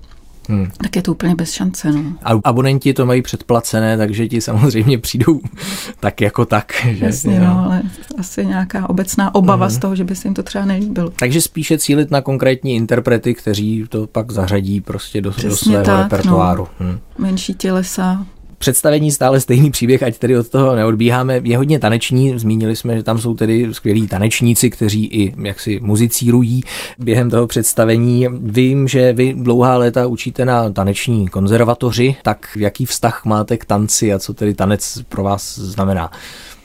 Hmm. 0.50 0.72
Tak 0.84 0.96
je 0.96 1.02
to 1.02 1.12
úplně 1.12 1.36
bez 1.36 1.52
šance. 1.52 1.92
No. 1.92 2.04
A 2.24 2.32
abonenti 2.44 2.94
to 2.94 3.06
mají 3.06 3.22
předplacené, 3.22 3.98
takže 3.98 4.28
ti 4.28 4.42
samozřejmě 4.42 4.98
přijdou 4.98 5.42
tak 6.00 6.22
jako 6.22 6.46
tak. 6.46 6.74
Že? 6.90 7.06
Jasně, 7.06 7.40
no, 7.40 7.66
ale 7.66 7.82
asi 8.18 8.46
nějaká 8.46 8.90
obecná 8.90 9.36
obava 9.36 9.66
hmm. 9.66 9.76
z 9.76 9.78
toho, 9.78 9.96
že 9.96 10.04
by 10.04 10.16
se 10.16 10.28
jim 10.28 10.34
to 10.34 10.44
třeba 10.44 10.66
nelíbilo. 10.66 11.10
Takže 11.10 11.42
spíše 11.42 11.78
cílit 11.78 12.12
na 12.12 12.22
konkrétní 12.22 12.76
interprety, 12.76 13.34
kteří 13.34 13.86
to 13.90 14.08
pak 14.08 14.32
zařadí 14.32 14.82
prostě 14.82 15.22
do, 15.22 15.34
do 15.44 15.58
svého 15.58 15.86
tak, 15.86 16.04
repertoáru. 16.04 16.68
No. 16.80 16.88
Hmm. 16.88 17.00
Menší 17.18 17.54
tělesa, 17.54 18.26
Představení 18.62 19.12
stále 19.12 19.39
stejný 19.39 19.72
příběh, 19.72 20.03
ať 20.03 20.18
tedy 20.18 20.38
od 20.38 20.50
toho 20.50 20.75
neodbíháme, 20.75 21.41
je 21.44 21.58
hodně 21.58 21.80
taneční. 21.80 22.39
Zmínili 22.39 22.75
jsme, 22.75 22.98
že 22.98 23.03
tam 23.03 23.18
jsou 23.18 23.34
tedy 23.34 23.68
skvělí 23.72 24.08
tanečníci, 24.08 24.70
kteří 24.70 25.06
i 25.06 25.34
jaksi 25.44 25.80
muzicírují 25.84 26.63
během 27.00 27.30
toho 27.30 27.48
představení. 27.48 28.27
Vím, 28.41 28.88
že 28.88 29.13
vy 29.13 29.34
dlouhá 29.38 29.77
léta 29.77 30.08
učíte 30.08 30.46
na 30.46 30.70
taneční 30.70 31.27
konzervatoři, 31.27 32.15
tak 32.24 32.58
jaký 32.60 32.86
vztah 32.86 33.25
máte 33.25 33.58
k 33.58 33.65
tanci 33.65 34.13
a 34.13 34.20
co 34.20 34.34
tedy 34.34 34.53
tanec 34.53 35.01
pro 35.10 35.24
vás 35.24 35.58
znamená? 35.58 36.12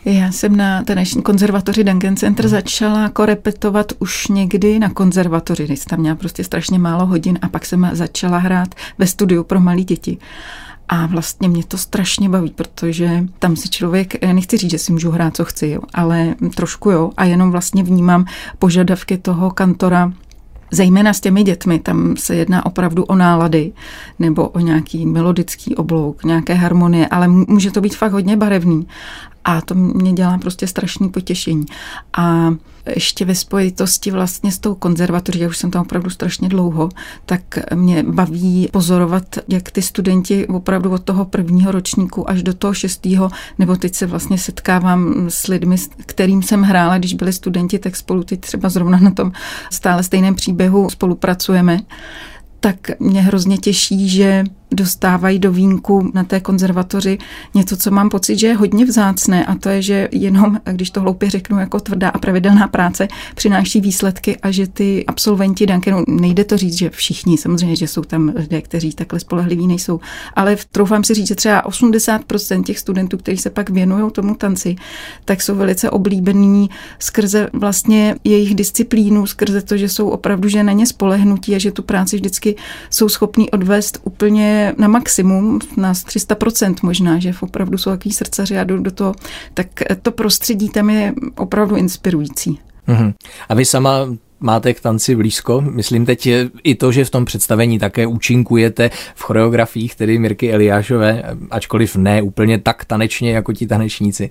Já 0.04 0.32
jsem 0.32 0.56
na 0.56 0.82
taneční 0.82 1.22
konzervatoři 1.22 1.84
Duncan 1.84 2.16
Center 2.16 2.48
začala 2.48 3.08
korepetovat 3.08 3.92
už 3.98 4.28
někdy 4.28 4.78
na 4.78 4.90
konzervatoři, 4.90 5.64
když 5.64 5.84
tam 5.84 6.00
měla 6.00 6.16
prostě 6.16 6.44
strašně 6.44 6.78
málo 6.78 7.06
hodin 7.06 7.38
a 7.42 7.48
pak 7.48 7.66
jsem 7.66 7.90
začala 7.92 8.38
hrát 8.38 8.74
ve 8.98 9.06
studiu 9.06 9.44
pro 9.44 9.60
malé 9.60 9.84
děti. 9.84 10.18
A 10.88 11.06
vlastně 11.06 11.48
mě 11.48 11.64
to 11.64 11.78
strašně 11.78 12.28
baví, 12.28 12.50
protože 12.50 13.24
tam 13.38 13.56
si 13.56 13.68
člověk, 13.68 14.24
nechci 14.24 14.56
říct, 14.56 14.70
že 14.70 14.78
si 14.78 14.92
můžu 14.92 15.10
hrát, 15.10 15.36
co 15.36 15.44
chci, 15.44 15.68
jo, 15.68 15.80
ale 15.94 16.34
trošku 16.54 16.90
jo, 16.90 17.10
a 17.16 17.24
jenom 17.24 17.50
vlastně 17.50 17.82
vnímám 17.82 18.24
požadavky 18.58 19.18
toho 19.18 19.50
kantora, 19.50 20.12
Zejména 20.70 21.12
s 21.12 21.20
těmi 21.20 21.42
dětmi, 21.42 21.78
tam 21.78 22.16
se 22.16 22.36
jedná 22.36 22.66
opravdu 22.66 23.04
o 23.04 23.14
nálady 23.14 23.72
nebo 24.18 24.48
o 24.48 24.60
nějaký 24.60 25.06
melodický 25.06 25.76
oblouk, 25.76 26.24
nějaké 26.24 26.54
harmonie, 26.54 27.06
ale 27.06 27.28
může 27.28 27.70
to 27.70 27.80
být 27.80 27.96
fakt 27.96 28.12
hodně 28.12 28.36
barevný. 28.36 28.86
A 29.48 29.60
to 29.60 29.74
mě 29.74 30.12
dělá 30.12 30.38
prostě 30.38 30.66
strašný 30.66 31.08
potěšení. 31.08 31.66
A 32.18 32.54
ještě 32.94 33.24
ve 33.24 33.34
spojitosti 33.34 34.10
vlastně 34.10 34.52
s 34.52 34.58
tou 34.58 34.74
konzervatoří, 34.74 35.40
já 35.40 35.48
už 35.48 35.56
jsem 35.56 35.70
tam 35.70 35.82
opravdu 35.82 36.10
strašně 36.10 36.48
dlouho, 36.48 36.88
tak 37.26 37.58
mě 37.74 38.02
baví 38.02 38.68
pozorovat, 38.72 39.24
jak 39.48 39.70
ty 39.70 39.82
studenti 39.82 40.46
opravdu 40.46 40.90
od 40.90 41.02
toho 41.02 41.24
prvního 41.24 41.72
ročníku 41.72 42.30
až 42.30 42.42
do 42.42 42.54
toho 42.54 42.74
šestého, 42.74 43.30
nebo 43.58 43.76
teď 43.76 43.94
se 43.94 44.06
vlastně 44.06 44.38
setkávám 44.38 45.30
s 45.30 45.46
lidmi, 45.46 45.78
s 45.78 45.88
kterým 46.06 46.42
jsem 46.42 46.62
hrála, 46.62 46.98
když 46.98 47.14
byli 47.14 47.32
studenti, 47.32 47.78
tak 47.78 47.96
spolu 47.96 48.22
teď 48.22 48.40
třeba 48.40 48.68
zrovna 48.68 48.98
na 48.98 49.10
tom 49.10 49.32
stále 49.70 50.02
stejném 50.02 50.34
příběhu 50.34 50.90
spolupracujeme 50.90 51.80
tak 52.60 53.00
mě 53.00 53.22
hrozně 53.22 53.58
těší, 53.58 54.08
že 54.08 54.44
dostávají 54.73 55.38
do 55.38 55.52
vínku 55.52 56.11
na 56.14 56.25
té 56.25 56.40
konzervatoři 56.40 57.18
něco, 57.54 57.76
co 57.76 57.90
mám 57.90 58.08
pocit, 58.08 58.38
že 58.38 58.46
je 58.46 58.56
hodně 58.56 58.85
vzácné 58.85 59.46
a 59.46 59.54
to 59.54 59.68
je, 59.68 59.82
že 59.82 60.08
jenom, 60.12 60.61
když 60.73 60.90
to 60.90 61.00
hloupě 61.00 61.30
řeknu, 61.30 61.58
jako 61.58 61.80
tvrdá 61.80 62.08
a 62.08 62.18
pravidelná 62.18 62.68
práce 62.68 63.08
přináší 63.35 63.80
výsledky 63.80 64.37
a 64.37 64.50
že 64.50 64.66
ty 64.66 65.06
absolventi 65.06 65.66
Duncanu, 65.66 66.04
nejde 66.08 66.44
to 66.44 66.56
říct, 66.56 66.78
že 66.78 66.90
všichni, 66.90 67.38
samozřejmě, 67.38 67.76
že 67.76 67.88
jsou 67.88 68.02
tam 68.02 68.32
lidé, 68.37 68.62
kteří 68.62 68.92
takhle 68.92 69.20
spolehliví 69.20 69.66
nejsou, 69.66 70.00
ale 70.35 70.56
troufám 70.73 71.04
si 71.04 71.14
říct, 71.14 71.28
že 71.28 71.35
třeba 71.35 71.68
80% 71.68 72.62
těch 72.62 72.78
studentů, 72.78 73.16
kteří 73.16 73.37
se 73.37 73.50
pak 73.50 73.70
věnují 73.70 74.12
tomu 74.12 74.35
tanci, 74.35 74.76
tak 75.25 75.42
jsou 75.42 75.54
velice 75.54 75.90
oblíbení 75.90 76.70
skrze 76.99 77.49
vlastně 77.52 78.14
jejich 78.25 78.54
disciplínu, 78.54 79.26
skrze 79.26 79.62
to, 79.62 79.76
že 79.76 79.88
jsou 79.88 80.08
opravdu, 80.08 80.49
že 80.49 80.62
na 80.62 80.73
ně 80.73 80.87
spolehnutí 80.87 81.54
a 81.54 81.58
že 81.58 81.73
tu 81.73 81.82
práci 81.82 82.16
vždycky 82.16 82.56
jsou 82.90 83.08
schopní 83.08 83.50
odvést 83.50 84.00
na 84.78 84.88
maximum, 84.88 85.58
na 85.76 85.92
300% 85.92 86.75
možná, 86.82 87.18
že 87.18 87.32
opravdu 87.40 87.78
jsou 87.78 87.90
takový 87.90 88.12
srdcaři 88.12 88.58
a 88.58 88.64
jdou 88.64 88.76
do 88.76 88.90
toho, 88.90 89.14
tak 89.54 89.66
to 90.02 90.12
prostředí 90.12 90.68
tam 90.68 90.90
je 90.90 91.14
opravdu 91.36 91.76
inspirující. 91.76 92.58
Mm-hmm. 92.88 93.12
A 93.48 93.54
vy 93.54 93.64
sama 93.64 94.08
máte 94.40 94.75
k 94.75 94.80
tanci 94.80 95.16
blízko. 95.16 95.60
Myslím 95.60 96.06
teď 96.06 96.28
i 96.62 96.75
to, 96.75 96.92
že 96.92 97.04
v 97.04 97.10
tom 97.10 97.25
představení 97.25 97.78
také 97.78 98.06
účinkujete 98.06 98.90
v 99.14 99.22
choreografiích, 99.22 99.94
tedy 99.94 100.18
Mirky 100.18 100.52
Eliášové, 100.52 101.22
ačkoliv 101.50 101.96
ne 101.96 102.22
úplně 102.22 102.58
tak 102.58 102.84
tanečně 102.84 103.32
jako 103.32 103.52
ti 103.52 103.66
tanečníci. 103.66 104.30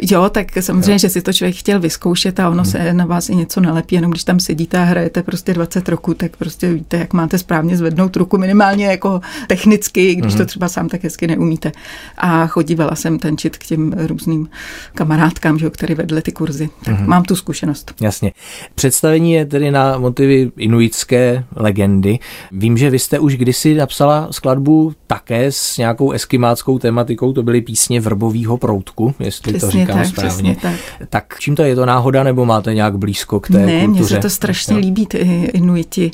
Jo, 0.00 0.28
tak 0.28 0.46
samozřejmě, 0.60 0.92
jo. 0.92 0.98
že 0.98 1.08
si 1.08 1.22
to 1.22 1.32
člověk 1.32 1.56
chtěl 1.56 1.80
vyzkoušet 1.80 2.40
a 2.40 2.48
ono 2.48 2.62
hmm. 2.62 2.72
se 2.72 2.92
na 2.92 3.06
vás 3.06 3.28
i 3.28 3.34
něco 3.34 3.60
nalepí, 3.60 3.94
jenom 3.94 4.10
když 4.10 4.24
tam 4.24 4.40
sedíte 4.40 4.78
a 4.78 4.84
hrajete 4.84 5.22
prostě 5.22 5.54
20 5.54 5.88
roku, 5.88 6.14
tak 6.14 6.36
prostě 6.36 6.72
víte, 6.72 6.96
jak 6.96 7.12
máte 7.12 7.38
správně 7.38 7.76
zvednout 7.76 8.16
ruku, 8.16 8.38
minimálně 8.38 8.86
jako 8.86 9.20
technicky, 9.46 10.14
když 10.14 10.32
hmm. 10.32 10.38
to 10.38 10.46
třeba 10.46 10.68
sám 10.68 10.88
tak 10.88 11.04
hezky 11.04 11.26
neumíte. 11.26 11.72
A 12.18 12.46
chodívala 12.46 12.94
jsem 12.94 13.18
tančit 13.18 13.58
k 13.58 13.66
těm 13.66 13.92
různým 13.92 14.48
kamarádkám, 14.94 15.58
že, 15.58 15.70
který 15.70 15.94
vedli 15.94 16.22
ty 16.22 16.32
kurzy. 16.32 16.68
Tak 16.84 16.94
hmm. 16.94 17.08
mám 17.08 17.22
tu 17.22 17.36
zkušenost. 17.36 17.94
Jasně. 18.00 18.32
Představení 18.74 19.32
je 19.32 19.46
tedy 19.46 19.70
na 19.70 19.98
motivy 19.98 20.50
inuitské 20.56 21.44
legendy. 21.56 22.18
Vím, 22.52 22.76
že 22.76 22.90
vy 22.90 22.98
jste 22.98 23.18
už 23.18 23.36
kdysi 23.36 23.74
napsala 23.74 24.28
skladbu 24.30 24.94
také 25.06 25.52
s 25.52 25.78
nějakou 25.78 26.10
eskimáckou 26.10 26.78
tematikou, 26.78 27.32
to 27.32 27.42
byly 27.42 27.60
písně 27.60 28.00
Vrbovýho 28.00 28.56
proutku, 28.56 29.14
jestli 29.18 29.52
Přesně 29.52 29.85
to 29.85 29.85
říkám 29.86 29.98
tak, 29.98 30.06
správně. 30.06 30.56
tak. 30.62 30.74
tak 31.08 31.34
čím 31.38 31.56
to 31.56 31.62
je 31.62 31.74
to 31.74 31.86
náhoda, 31.86 32.22
nebo 32.22 32.44
máte 32.44 32.74
nějak 32.74 32.98
blízko 32.98 33.40
k 33.40 33.48
té 33.48 33.58
ne, 33.58 33.80
kultuře? 33.80 34.00
mně 34.00 34.08
se 34.08 34.18
to 34.18 34.30
strašně 34.30 34.74
no. 34.74 34.80
líbí, 34.80 35.06
ty 35.06 35.18
Inuiti. 35.52 36.10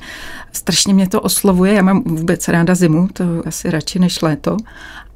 Strašně 0.53 0.95
mě 0.95 1.09
to 1.09 1.21
oslovuje, 1.21 1.73
já 1.73 1.83
mám 1.83 2.03
vůbec 2.03 2.49
ráda 2.49 2.75
zimu, 2.75 3.09
to 3.13 3.25
asi 3.47 3.71
radši 3.71 3.99
než 3.99 4.23
léto. 4.23 4.57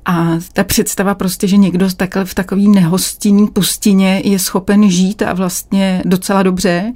A 0.08 0.38
ta 0.52 0.64
představa 0.64 1.14
prostě, 1.14 1.48
že 1.48 1.56
někdo 1.56 1.90
takhle 1.96 2.24
v 2.24 2.34
takový 2.34 2.68
nehostinní 2.68 3.48
pustině 3.48 4.22
je 4.24 4.38
schopen 4.38 4.90
žít 4.90 5.22
a 5.22 5.32
vlastně 5.32 6.02
docela 6.04 6.42
dobře 6.42 6.92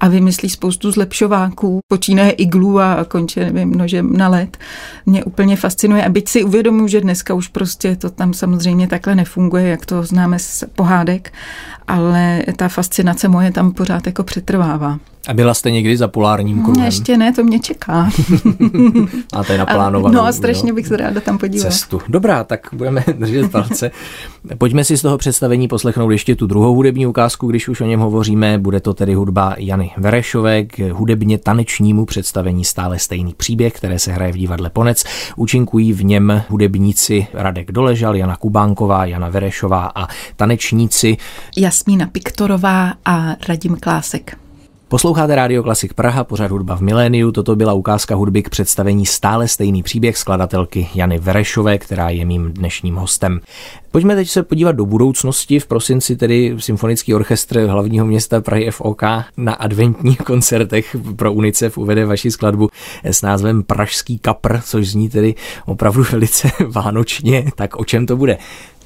a 0.00 0.08
vymyslí 0.08 0.50
spoustu 0.50 0.90
zlepšováků, 0.90 1.80
počínaje 1.88 2.30
iglu 2.30 2.80
a 2.80 3.04
konče, 3.04 3.52
nevím, 3.52 3.74
nožem 3.74 4.16
na 4.16 4.28
led, 4.28 4.58
mě 5.06 5.24
úplně 5.24 5.56
fascinuje. 5.56 6.04
A 6.04 6.08
byť 6.08 6.28
si 6.28 6.44
uvědomuji, 6.44 6.88
že 6.88 7.00
dneska 7.00 7.34
už 7.34 7.48
prostě 7.48 7.96
to 7.96 8.10
tam 8.10 8.34
samozřejmě 8.34 8.88
takhle 8.88 9.14
nefunguje, 9.14 9.68
jak 9.68 9.86
to 9.86 10.02
známe 10.02 10.38
z 10.38 10.64
pohádek, 10.76 11.32
ale 11.88 12.42
ta 12.56 12.68
fascinace 12.68 13.28
moje 13.28 13.52
tam 13.52 13.72
pořád 13.72 14.06
jako 14.06 14.22
přetrvává. 14.22 14.98
A 15.28 15.34
byla 15.34 15.54
jste 15.54 15.70
někdy 15.70 15.96
za 15.96 16.08
polárním 16.08 16.62
kruhem? 16.62 16.80
Ne, 16.80 16.86
ještě 16.86 17.16
ne, 17.16 17.32
to 17.32 17.44
mě 17.44 17.60
čeká. 17.60 18.10
Máte 19.34 19.58
naplánovanou. 19.58 20.14
No 20.14 20.26
a 20.26 20.32
strašně 20.32 20.68
jo? 20.68 20.74
bych 20.74 20.86
se 20.86 20.96
ráda 20.96 21.20
tam 21.20 21.38
podívala. 21.38 21.70
Cestu. 21.70 22.00
Dobrá, 22.08 22.44
tak 22.44 22.68
budeme 22.72 23.04
držet 23.18 23.50
palce. 23.50 23.90
Pojďme 24.58 24.84
si 24.84 24.96
z 24.96 25.02
toho 25.02 25.18
představení 25.18 25.68
poslechnout 25.68 26.10
ještě 26.10 26.36
tu 26.36 26.46
druhou 26.46 26.74
hudební 26.74 27.06
ukázku, 27.06 27.46
když 27.46 27.68
už 27.68 27.80
o 27.80 27.84
něm 27.84 28.00
hovoříme. 28.00 28.58
Bude 28.58 28.80
to 28.80 28.94
tedy 28.94 29.14
hudba 29.14 29.54
Jany 29.58 29.90
Verešové 29.96 30.64
k 30.64 30.78
hudebně 30.92 31.38
tanečnímu 31.38 32.04
představení 32.04 32.64
stále 32.64 32.98
stejný 32.98 33.34
příběh, 33.36 33.72
které 33.72 33.98
se 33.98 34.12
hraje 34.12 34.32
v 34.32 34.36
divadle 34.36 34.70
Ponec. 34.70 35.04
Účinkují 35.36 35.92
v 35.92 36.04
něm 36.04 36.42
hudebníci 36.48 37.26
Radek 37.34 37.72
Doležal, 37.72 38.16
Jana 38.16 38.36
Kubánková, 38.36 39.04
Jana 39.04 39.28
Verešová 39.28 39.92
a 39.94 40.06
tanečníci 40.36 41.16
Jasmína 41.56 42.06
Piktorová 42.06 42.92
a 43.04 43.36
Radim 43.48 43.76
Klásek. 43.80 44.43
Posloucháte 44.94 45.34
Rádio 45.34 45.62
Klasik 45.62 45.94
Praha, 45.94 46.24
pořád 46.24 46.50
hudba 46.50 46.76
v 46.76 46.80
miléniu. 46.80 47.32
Toto 47.32 47.56
byla 47.56 47.72
ukázka 47.72 48.14
hudby 48.14 48.42
k 48.42 48.48
představení 48.48 49.06
stále 49.06 49.48
stejný 49.48 49.82
příběh 49.82 50.16
skladatelky 50.18 50.88
Jany 50.94 51.18
Verešové, 51.18 51.78
která 51.78 52.10
je 52.10 52.24
mým 52.24 52.52
dnešním 52.52 52.96
hostem. 52.96 53.40
Pojďme 53.90 54.14
teď 54.14 54.28
se 54.28 54.42
podívat 54.42 54.72
do 54.72 54.86
budoucnosti. 54.86 55.60
V 55.60 55.66
prosinci 55.66 56.16
tedy 56.16 56.56
Symfonický 56.58 57.14
orchestr 57.14 57.60
hlavního 57.60 58.06
města 58.06 58.40
Prahy 58.40 58.70
FOK 58.70 59.02
na 59.36 59.54
adventních 59.54 60.18
koncertech 60.26 60.96
pro 61.16 61.32
UNICEF 61.32 61.78
uvede 61.78 62.06
vaši 62.06 62.30
skladbu 62.30 62.70
s 63.02 63.22
názvem 63.22 63.62
Pražský 63.62 64.18
kapr, 64.18 64.60
což 64.60 64.88
zní 64.88 65.08
tedy 65.08 65.34
opravdu 65.66 66.04
velice 66.12 66.50
vánočně. 66.68 67.44
Tak 67.54 67.76
o 67.76 67.84
čem 67.84 68.06
to 68.06 68.16
bude? 68.16 68.38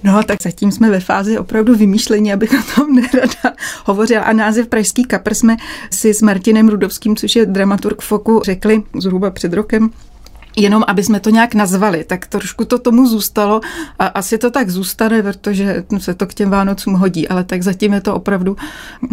No, 0.04 0.22
tak 0.22 0.42
zatím 0.42 0.72
jsme 0.72 0.90
ve 0.90 1.00
fázi 1.00 1.38
opravdu 1.38 1.76
vymýšlení, 1.76 2.32
abych 2.32 2.52
o 2.52 2.74
tom 2.74 2.94
nerada 2.94 3.56
hovořila. 3.84 4.22
A 4.22 4.32
název 4.32 4.66
Pražský 4.66 5.04
kapr 5.04 5.34
jsme 5.34 5.56
si 5.90 6.14
s 6.14 6.22
Martinem 6.22 6.68
Rudovským, 6.68 7.16
což 7.16 7.36
je 7.36 7.46
dramaturg 7.46 8.00
Foku, 8.00 8.40
řekli 8.44 8.82
zhruba 8.98 9.30
před 9.30 9.52
rokem, 9.52 9.90
jenom 10.56 10.84
aby 10.86 11.04
jsme 11.04 11.20
to 11.20 11.30
nějak 11.30 11.54
nazvali, 11.54 12.04
tak 12.04 12.26
trošku 12.26 12.64
to 12.64 12.78
tomu 12.78 13.08
zůstalo 13.08 13.60
a 13.98 14.06
asi 14.06 14.38
to 14.38 14.50
tak 14.50 14.70
zůstane, 14.70 15.22
protože 15.22 15.84
se 15.98 16.14
to 16.14 16.26
k 16.26 16.34
těm 16.34 16.50
Vánocům 16.50 16.94
hodí, 16.94 17.28
ale 17.28 17.44
tak 17.44 17.62
zatím 17.62 17.92
je 17.92 18.00
to 18.00 18.14
opravdu 18.14 18.56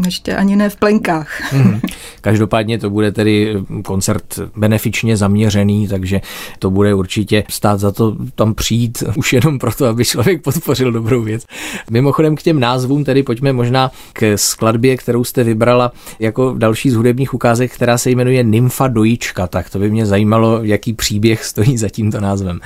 ještě 0.06 0.36
ani 0.36 0.56
ne 0.56 0.70
v 0.70 0.76
plenkách. 0.76 1.54
Hmm. 1.54 1.80
Každopádně 2.22 2.80
to 2.80 2.90
bude 2.90 3.12
tedy 3.12 3.56
koncert 3.86 4.40
benefičně 4.56 5.18
zaměřený, 5.18 5.88
takže 5.88 6.22
to 6.60 6.70
bude 6.70 6.94
určitě 6.94 7.44
stát 7.50 7.80
za 7.80 7.92
to 7.92 8.16
tam 8.36 8.54
přijít 8.54 9.04
už 9.16 9.34
jenom 9.34 9.60
proto, 9.60 9.86
aby 9.86 10.06
člověk 10.06 10.44
podpořil 10.44 10.92
dobrou 10.92 11.22
věc. 11.22 11.46
Mimochodem 11.90 12.36
k 12.36 12.42
těm 12.42 12.60
názvům 12.60 13.04
tedy 13.04 13.24
pojďme 13.24 13.54
možná 13.54 13.92
k 14.14 14.38
skladbě, 14.38 14.98
kterou 14.98 15.24
jste 15.24 15.44
vybrala 15.44 15.92
jako 16.20 16.56
další 16.58 16.90
z 16.90 16.96
hudebních 16.96 17.34
ukázek, 17.34 17.74
která 17.74 17.98
se 17.98 18.10
jmenuje 18.10 18.44
Nymfa 18.44 18.88
Dojička, 18.88 19.48
tak 19.48 19.70
to 19.70 19.80
by 19.80 19.92
mě 19.92 20.06
zajímalo, 20.06 20.60
jaký 20.64 20.94
příběh 20.94 21.35
příběh 21.36 21.46
stojí 21.46 21.78
za 21.78 21.90
tímto 21.90 22.20
názvem? 22.22 22.60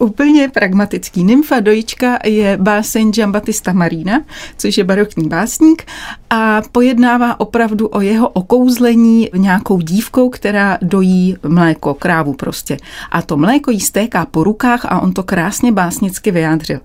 Úplně 0.00 0.48
pragmatický. 0.48 1.24
Nymfa 1.24 1.60
dojička 1.60 2.18
je 2.24 2.56
báseň 2.56 3.10
Giambattista 3.10 3.72
Marina, 3.72 4.20
což 4.56 4.78
je 4.78 4.84
barokní 4.84 5.28
básník 5.28 5.84
a 6.30 6.62
pojednává 6.72 7.40
opravdu 7.40 7.88
o 7.88 8.00
jeho 8.00 8.28
okouzlení 8.28 9.30
nějakou 9.36 9.80
dívkou, 9.80 10.30
která 10.30 10.78
dojí 10.82 11.36
mléko, 11.48 11.94
krávu 11.94 12.32
prostě. 12.32 12.76
A 13.10 13.22
to 13.22 13.36
mléko 13.36 13.70
jí 13.70 13.80
stéká 13.80 14.26
po 14.26 14.44
rukách 14.44 14.84
a 14.84 15.00
on 15.00 15.12
to 15.12 15.22
krásně 15.22 15.72
básnicky 15.72 16.30
vyjádřil. 16.30 16.80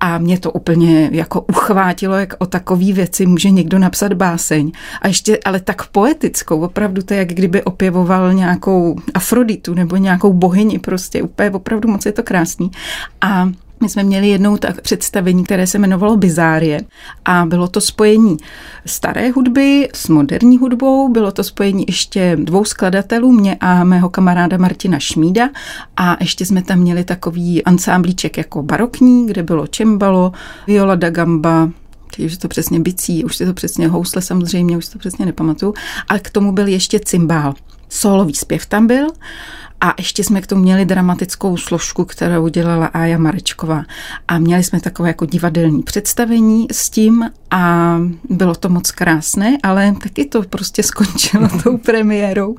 A 0.00 0.18
mě 0.18 0.38
to 0.38 0.52
úplně 0.52 1.08
jako 1.12 1.40
uchvátilo, 1.40 2.14
jak 2.14 2.34
o 2.38 2.46
takové 2.46 2.92
věci 2.92 3.26
může 3.26 3.50
někdo 3.50 3.78
napsat 3.78 4.12
báseň. 4.12 4.72
A 5.02 5.08
ještě 5.08 5.38
ale 5.44 5.60
tak 5.60 5.86
poetickou, 5.86 6.60
opravdu 6.60 7.02
to 7.02 7.14
je, 7.14 7.18
jak 7.18 7.28
kdyby 7.28 7.62
opěvoval 7.62 8.32
nějakou 8.32 8.96
Afroditu 9.14 9.74
nebo 9.74 9.96
nějakou 9.96 10.32
bohyni 10.32 10.78
prostě, 10.78 11.22
úplně 11.22 11.50
opravdu 11.50 11.88
moc 11.88 12.06
je 12.06 12.12
to 12.12 12.22
krásný. 12.22 12.70
A 13.20 13.50
my 13.80 13.88
jsme 13.88 14.02
měli 14.02 14.28
jednou 14.28 14.56
tak 14.56 14.80
představení, 14.80 15.44
které 15.44 15.66
se 15.66 15.78
jmenovalo 15.78 16.16
Bizárie. 16.16 16.80
A 17.24 17.46
bylo 17.46 17.68
to 17.68 17.80
spojení 17.80 18.36
staré 18.86 19.30
hudby 19.30 19.88
s 19.94 20.08
moderní 20.08 20.58
hudbou, 20.58 21.08
bylo 21.08 21.32
to 21.32 21.44
spojení 21.44 21.84
ještě 21.88 22.36
dvou 22.40 22.64
skladatelů, 22.64 23.32
mě 23.32 23.56
a 23.60 23.84
mého 23.84 24.10
kamaráda 24.10 24.56
Martina 24.56 24.98
Šmída. 24.98 25.48
A 25.96 26.16
ještě 26.20 26.46
jsme 26.46 26.62
tam 26.62 26.78
měli 26.78 27.04
takový 27.04 27.64
ansámblíček 27.64 28.38
jako 28.38 28.62
barokní, 28.62 29.26
kde 29.26 29.42
bylo 29.42 29.66
čembalo, 29.66 30.32
viola 30.66 30.94
da 30.94 31.10
gamba, 31.10 31.70
už 32.24 32.36
to 32.36 32.48
přesně 32.48 32.80
bicí, 32.80 33.24
už 33.24 33.36
si 33.36 33.46
to 33.46 33.54
přesně 33.54 33.88
housle 33.88 34.22
samozřejmě, 34.22 34.76
už 34.76 34.88
to 34.88 34.98
přesně 34.98 35.26
nepamatuju, 35.26 35.74
ale 36.08 36.20
k 36.20 36.30
tomu 36.30 36.52
byl 36.52 36.66
ještě 36.66 37.00
cymbál. 37.00 37.54
Solový 37.88 38.34
zpěv 38.34 38.66
tam 38.66 38.86
byl 38.86 39.08
a 39.80 39.94
ještě 39.98 40.24
jsme 40.24 40.40
k 40.40 40.46
tomu 40.46 40.62
měli 40.62 40.84
dramatickou 40.84 41.56
složku, 41.56 42.04
kterou 42.04 42.48
dělala 42.48 42.86
Ája 42.86 43.18
Marečková. 43.18 43.82
A 44.28 44.38
měli 44.38 44.64
jsme 44.64 44.80
takové 44.80 45.08
jako 45.08 45.26
divadelní 45.26 45.82
představení 45.82 46.66
s 46.72 46.90
tím 46.90 47.30
a 47.50 47.96
bylo 48.30 48.54
to 48.54 48.68
moc 48.68 48.90
krásné, 48.90 49.58
ale 49.62 49.94
taky 50.02 50.24
to 50.24 50.42
prostě 50.42 50.82
skončilo 50.82 51.48
tou 51.62 51.76
premiérou. 51.76 52.56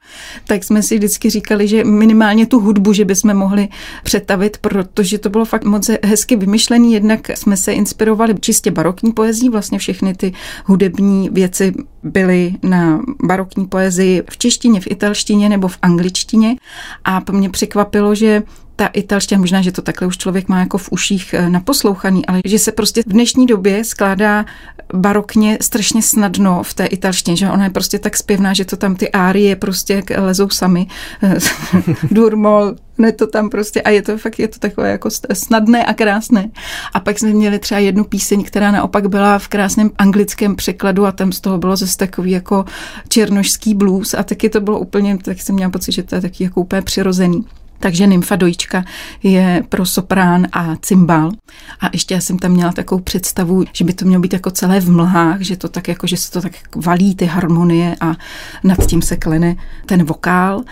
Tak 0.47 0.63
jsme 0.63 0.84
si 0.84 0.97
vždycky 0.97 1.29
říkali, 1.29 1.67
že 1.67 1.84
minimálně 1.84 2.45
tu 2.45 2.60
hudbu, 2.60 2.93
že 2.93 3.05
bychom 3.05 3.34
mohli 3.34 3.69
přetavit, 4.03 4.57
protože 4.57 5.17
to 5.17 5.29
bylo 5.29 5.45
fakt 5.45 5.63
moc 5.63 5.89
hezky 6.03 6.36
vymyšlený. 6.36 6.93
Jednak 6.93 7.29
jsme 7.29 7.57
se 7.57 7.73
inspirovali 7.73 8.36
čistě 8.39 8.71
barokní 8.71 9.12
poezí, 9.12 9.49
vlastně 9.49 9.79
všechny 9.79 10.15
ty 10.15 10.34
hudební 10.65 11.29
věci 11.29 11.73
byly 12.03 12.55
na 12.63 13.01
barokní 13.23 13.67
poezii 13.67 14.23
v 14.29 14.38
češtině, 14.38 14.81
v 14.81 14.88
italštině 14.91 15.49
nebo 15.49 15.67
v 15.67 15.77
angličtině. 15.81 16.55
A 17.03 17.11
mě 17.32 17.50
překvapilo, 17.50 18.15
že 18.15 18.43
ta 18.76 18.88
italština, 18.88 19.39
možná, 19.39 19.62
že 19.62 19.71
to 19.71 19.82
takhle 19.82 20.08
už 20.08 20.17
člověk 20.17 20.50
má 20.50 20.60
jako 20.60 20.78
v 20.78 20.89
uších 20.91 21.34
eh, 21.34 21.50
naposlouchaný, 21.50 22.26
ale 22.26 22.41
že 22.45 22.60
se 22.60 22.71
prostě 22.71 23.02
v 23.02 23.13
dnešní 23.13 23.45
době 23.45 23.84
skládá 23.84 24.45
barokně 24.93 25.58
strašně 25.62 26.02
snadno 26.02 26.63
v 26.63 26.74
té 26.74 26.86
italštině, 26.86 27.38
že 27.38 27.50
ona 27.50 27.63
je 27.63 27.69
prostě 27.69 28.00
tak 28.00 28.17
zpěvná, 28.17 28.54
že 28.54 28.65
to 28.65 28.78
tam 28.78 28.95
ty 28.95 29.12
árie 29.12 29.56
prostě 29.56 30.04
lezou 30.17 30.50
sami. 30.50 30.88
Durmol, 32.12 32.76
ne 33.02 33.12
to 33.12 33.28
tam 33.28 33.50
prostě 33.50 33.82
a 33.82 33.90
je 33.90 34.02
to 34.02 34.18
fakt, 34.18 34.40
je 34.40 34.48
to 34.48 34.60
takové 34.60 34.92
jako 34.92 35.10
snadné 35.34 35.86
a 35.86 35.94
krásné. 35.94 36.50
A 36.94 37.00
pak 37.00 37.20
jsme 37.20 37.30
měli 37.30 37.60
třeba 37.60 37.80
jednu 37.80 38.04
píseň, 38.04 38.44
která 38.44 38.72
naopak 38.72 39.10
byla 39.10 39.40
v 39.40 39.48
krásném 39.48 39.92
anglickém 39.98 40.56
překladu 40.56 41.06
a 41.06 41.12
tam 41.12 41.32
z 41.32 41.40
toho 41.40 41.58
bylo 41.58 41.76
zase 41.76 41.98
takový 41.98 42.32
jako 42.32 42.66
černošský 43.08 43.74
blues 43.74 44.14
a 44.14 44.24
taky 44.24 44.50
to 44.50 44.62
bylo 44.62 44.80
úplně, 44.80 45.18
tak 45.18 45.42
jsem 45.42 45.56
měla 45.56 45.72
pocit, 45.72 45.92
že 45.92 46.04
to 46.04 46.16
je 46.16 46.22
taky 46.22 46.44
jako 46.44 46.62
úplně 46.62 46.82
přirozený. 46.82 47.46
Takže 47.82 48.08
nymfa 48.08 48.36
dojčka 48.36 48.86
je 49.24 49.64
pro 49.70 49.86
soprán 49.86 50.48
a 50.52 50.76
cymbal. 50.82 51.32
A 51.80 51.90
ještě 51.94 52.14
já 52.14 52.22
jsem 52.22 52.40
tam 52.40 52.52
měla 52.52 52.72
takovou 52.72 53.02
představu, 53.02 53.64
že 53.74 53.86
by 53.86 53.94
to 53.94 54.06
mělo 54.06 54.22
být 54.22 54.34
jako 54.34 54.52
celé 54.52 54.80
v 54.80 54.90
mlhách, 54.90 55.42
že 55.42 55.58
to 55.58 55.70
tak 55.70 55.88
jako, 55.88 56.08
že 56.08 56.18
se 56.18 56.32
to 56.32 56.42
tak 56.42 56.52
valí 56.76 57.16
ty 57.16 57.26
harmonie 57.26 57.96
a 58.02 58.16
nad 58.64 58.86
tím 58.86 59.02
se 59.02 59.18
klene 59.18 59.56
ten 59.86 60.04
vokál. 60.04 60.64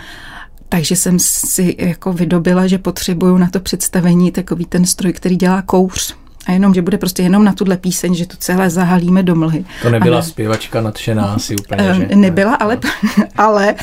Takže 0.72 0.96
jsem 0.96 1.18
si 1.18 1.76
jako 1.78 2.12
vydobila, 2.12 2.66
že 2.66 2.78
potřebuju 2.78 3.38
na 3.38 3.50
to 3.50 3.60
představení 3.60 4.32
takový 4.32 4.64
ten 4.64 4.86
stroj, 4.86 5.12
který 5.12 5.36
dělá 5.36 5.62
kouř. 5.62 6.14
A 6.46 6.52
jenom, 6.52 6.74
že 6.74 6.82
bude 6.82 6.98
prostě 6.98 7.22
jenom 7.22 7.44
na 7.44 7.52
tuhle 7.52 7.76
píseň, 7.76 8.14
že 8.14 8.26
to 8.26 8.36
celé 8.36 8.70
zahalíme 8.70 9.22
do 9.22 9.34
mlhy. 9.34 9.64
To 9.82 9.90
nebyla 9.90 10.16
ne... 10.16 10.22
zpěvačka 10.22 10.80
nadšená 10.80 11.24
asi 11.24 11.56
úplně, 11.56 11.94
že? 11.94 12.16
Nebyla, 12.16 12.54
ale, 12.54 12.78
no. 12.84 13.24
ale 13.36 13.74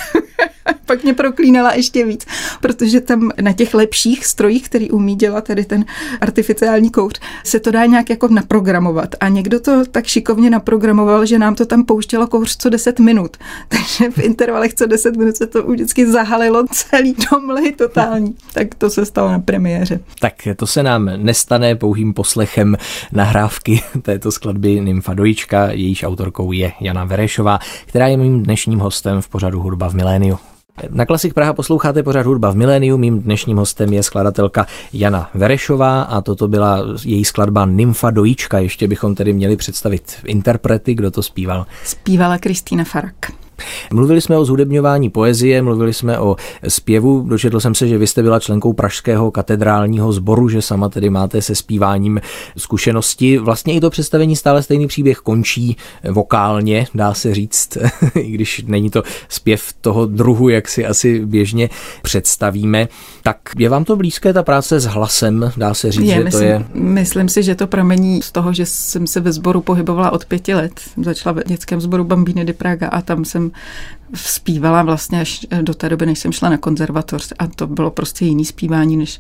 pak 0.86 1.04
mě 1.04 1.14
proklínala 1.14 1.74
ještě 1.74 2.06
víc, 2.06 2.26
protože 2.62 3.02
tam 3.02 3.32
na 3.42 3.54
těch 3.54 3.74
lepších 3.74 4.26
strojích, 4.26 4.66
který 4.66 4.92
umí 4.92 5.16
dělat 5.16 5.44
tady 5.44 5.66
ten 5.66 5.86
artificiální 6.22 6.90
kouř, 6.90 7.20
se 7.44 7.60
to 7.60 7.72
dá 7.72 7.86
nějak 7.86 8.10
jako 8.10 8.28
naprogramovat. 8.28 9.16
A 9.20 9.28
někdo 9.28 9.60
to 9.60 9.86
tak 9.92 10.06
šikovně 10.06 10.50
naprogramoval, 10.50 11.26
že 11.26 11.40
nám 11.40 11.56
to 11.56 11.66
tam 11.66 11.86
pouštělo 11.86 12.28
kouř 12.28 12.58
co 12.58 12.70
10 12.70 13.00
minut. 13.00 13.38
Takže 13.68 14.12
v 14.12 14.20
intervalech 14.20 14.74
co 14.74 14.86
10 14.86 15.16
minut 15.16 15.36
se 15.38 15.48
to 15.48 15.64
vždycky 15.64 16.12
zahalilo 16.12 16.66
celý 16.72 17.16
domlej 17.32 17.72
totální. 17.74 18.36
Tak 18.54 18.76
to 18.76 18.90
se 18.90 19.06
stalo 19.06 19.32
na 19.32 19.40
premiéře. 19.40 20.00
Tak 20.20 20.34
to 20.56 20.68
se 20.68 20.84
nám 20.84 21.10
nestane 21.18 21.76
pouhým 21.76 22.14
poslechem 22.14 22.78
nahrávky 23.12 23.82
této 24.02 24.32
skladby 24.32 24.82
Nymfa 24.82 25.14
Dojička, 25.14 25.72
jejíž 25.72 26.04
autorkou 26.04 26.52
je 26.52 26.72
Jana 26.82 27.06
Verešová, 27.06 27.60
která 27.86 28.08
je 28.08 28.18
mým 28.18 28.44
dnešním 28.44 28.80
hostem 28.80 29.22
v 29.22 29.30
pořadu 29.30 29.60
Hudba 29.60 29.90
v 29.90 29.94
miléniu. 29.94 30.40
Na 30.90 31.06
Klasik 31.06 31.34
Praha 31.34 31.54
posloucháte 31.54 32.04
pořád 32.04 32.26
hudba 32.26 32.52
v 32.52 32.56
miléniu. 32.56 32.98
Mým 32.98 33.22
dnešním 33.22 33.58
hostem 33.58 33.94
je 33.94 34.04
skladatelka 34.04 34.66
Jana 34.94 35.30
Verešová 35.34 36.02
a 36.02 36.22
toto 36.22 36.48
byla 36.48 36.84
její 37.06 37.26
skladba 37.26 37.66
Nymfa 37.66 38.12
Dojíčka. 38.12 38.60
Ještě 38.60 38.88
bychom 38.88 39.16
tedy 39.16 39.34
měli 39.34 39.56
představit 39.56 40.16
interprety, 40.26 40.94
kdo 40.94 41.12
to 41.12 41.24
zpíval. 41.24 41.66
Zpívala 41.84 42.38
Kristýna 42.38 42.84
Farak. 42.84 43.16
Mluvili 43.94 44.22
jsme 44.22 44.38
o 44.38 44.46
zhudebňování 44.46 45.10
poezie, 45.10 45.62
mluvili 45.62 45.94
jsme 45.94 46.20
o 46.20 46.36
zpěvu. 46.68 47.22
Dočetl 47.22 47.60
jsem 47.60 47.76
se, 47.76 47.88
že 47.88 47.98
vy 47.98 48.08
jste 48.08 48.24
byla 48.24 48.40
členkou 48.40 48.74
Pražského 48.74 49.32
katedrálního 49.32 50.12
sboru, 50.12 50.50
že 50.50 50.62
sama 50.62 50.90
tedy 50.90 51.10
máte 51.10 51.42
se 51.42 51.56
zpíváním 51.56 52.22
zkušenosti. 52.58 53.38
Vlastně 53.38 53.74
i 53.74 53.80
to 53.80 53.90
představení 53.90 54.36
stále 54.36 54.64
stejný 54.64 54.88
příběh 54.88 55.18
končí 55.18 55.78
vokálně, 56.10 56.88
dá 56.96 57.14
se 57.14 57.34
říct, 57.34 57.78
i 58.16 58.32
když 58.32 58.64
není 58.68 58.90
to 58.90 59.04
zpěv 59.30 59.74
toho 59.82 60.06
druhu, 60.06 60.50
jak 60.50 60.68
si 60.68 60.86
asi 60.86 61.26
běžně 61.26 61.70
představíme. 62.02 62.88
Tak 63.24 63.38
je 63.58 63.70
vám 63.70 63.84
to 63.84 63.96
blízké 63.96 64.34
ta 64.34 64.44
práce 64.44 64.80
s 64.80 64.86
hlasem, 64.86 65.52
dá 65.58 65.74
se 65.74 65.92
říct, 65.92 66.10
je, 66.10 66.16
že 66.16 66.24
myslím, 66.24 66.42
to 66.42 66.46
je... 66.48 66.66
Myslím 66.74 67.30
si, 67.30 67.44
že 67.44 67.56
to 67.56 67.68
pramení 67.68 68.22
z 68.22 68.32
toho, 68.32 68.54
že 68.54 68.66
jsem 68.66 69.08
se 69.08 69.20
ve 69.20 69.32
sboru 69.32 69.62
pohybovala 69.62 70.12
od 70.12 70.26
pěti 70.26 70.54
let. 70.54 70.82
Začala 71.04 71.34
v 71.34 71.48
dětském 71.48 71.82
sboru 71.82 72.04
Bambíny 72.04 72.46
de 72.46 72.54
Praga 72.54 72.88
a 72.88 73.02
tam 73.02 73.26
jsem 73.26 73.47
zpívala 74.14 74.84
vlastně 74.84 75.22
až 75.22 75.46
do 75.62 75.74
té 75.74 75.90
doby, 75.90 76.06
než 76.06 76.20
jsem 76.20 76.32
šla 76.32 76.50
na 76.50 76.58
konzervatoř 76.58 77.34
a 77.40 77.48
to 77.48 77.68
bylo 77.68 77.92
prostě 77.92 78.26
jiný 78.26 78.46
zpívání, 78.46 78.98
než, 78.98 79.20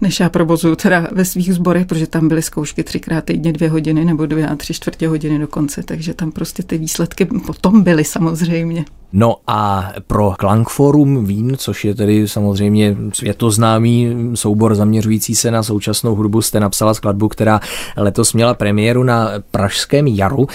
než 0.00 0.20
já 0.20 0.28
provozuju 0.28 0.76
teda 0.76 1.08
ve 1.12 1.24
svých 1.24 1.54
sborech, 1.54 1.86
protože 1.86 2.06
tam 2.06 2.28
byly 2.28 2.42
zkoušky 2.42 2.84
třikrát 2.84 3.24
týdně 3.24 3.52
dvě 3.52 3.70
hodiny 3.70 4.04
nebo 4.04 4.26
dvě 4.26 4.48
a 4.48 4.56
tři 4.56 4.74
čtvrtě 4.74 5.08
hodiny 5.08 5.38
dokonce, 5.38 5.82
takže 5.82 6.14
tam 6.14 6.32
prostě 6.32 6.62
ty 6.62 6.78
výsledky 6.78 7.24
potom 7.24 7.82
byly 7.82 8.04
samozřejmě. 8.04 8.84
No 9.12 9.36
a 9.46 9.92
pro 10.06 10.34
Klangforum 10.38 11.24
Vín, 11.24 11.56
což 11.56 11.84
je 11.84 11.94
tedy 11.94 12.28
samozřejmě 12.28 12.96
světoznámý 13.12 14.16
soubor 14.34 14.74
zaměřující 14.74 15.34
se 15.34 15.50
na 15.50 15.62
současnou 15.62 16.14
hudbu, 16.14 16.42
jste 16.42 16.60
napsala 16.60 16.94
skladbu, 16.94 17.28
která 17.28 17.60
letos 17.96 18.32
měla 18.32 18.54
premiéru 18.54 19.02
na 19.02 19.30
Pražském 19.50 20.06
jaru. 20.06 20.46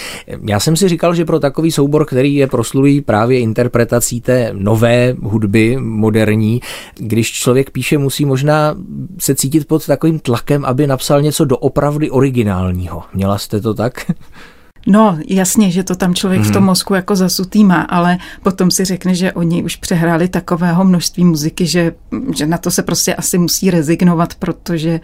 Já 0.50 0.60
jsem 0.60 0.76
si 0.76 0.89
říkal, 0.89 1.15
že 1.15 1.26
pro 1.26 1.39
takový 1.39 1.72
soubor, 1.72 2.06
který 2.06 2.36
je 2.36 2.48
proslulý 2.48 3.02
právě 3.02 3.39
interpretací 3.39 4.22
té 4.22 4.50
nové 4.54 5.15
hudby, 5.22 5.78
moderní, 5.80 6.62
když 6.96 7.32
člověk 7.32 7.70
píše, 7.72 7.98
musí 7.98 8.26
možná 8.26 8.76
se 9.20 9.36
cítit 9.36 9.67
pod 9.67 9.86
takovým 9.86 10.20
tlakem, 10.20 10.65
aby 10.65 10.88
napsal 10.88 11.22
něco 11.22 11.46
doopravdy 11.46 12.10
originálního. 12.10 13.04
Měla 13.13 13.38
jste 13.38 13.62
to 13.62 13.74
tak? 13.74 14.12
No, 14.89 15.17
jasně, 15.28 15.71
že 15.71 15.84
to 15.84 15.95
tam 15.95 16.15
člověk 16.15 16.41
mm. 16.41 16.47
v 16.47 16.52
tom 16.52 16.62
mhm. 16.62 16.65
mozku 16.65 16.93
jako 16.93 17.15
zasutý 17.15 17.63
má, 17.63 17.82
ale 17.82 18.17
potom 18.43 18.71
si 18.71 18.86
řekne, 18.86 19.15
že 19.15 19.34
oni 19.34 19.63
už 19.63 19.76
přehráli 19.76 20.28
takového 20.28 20.84
množství 20.84 21.26
muziky, 21.26 21.67
že, 21.67 21.91
že 22.36 22.45
na 22.47 22.58
to 22.58 22.71
se 22.71 22.84
prostě 22.84 23.15
asi 23.15 23.38
musí 23.38 23.71
rezignovat, 23.71 24.36
protože 24.36 25.00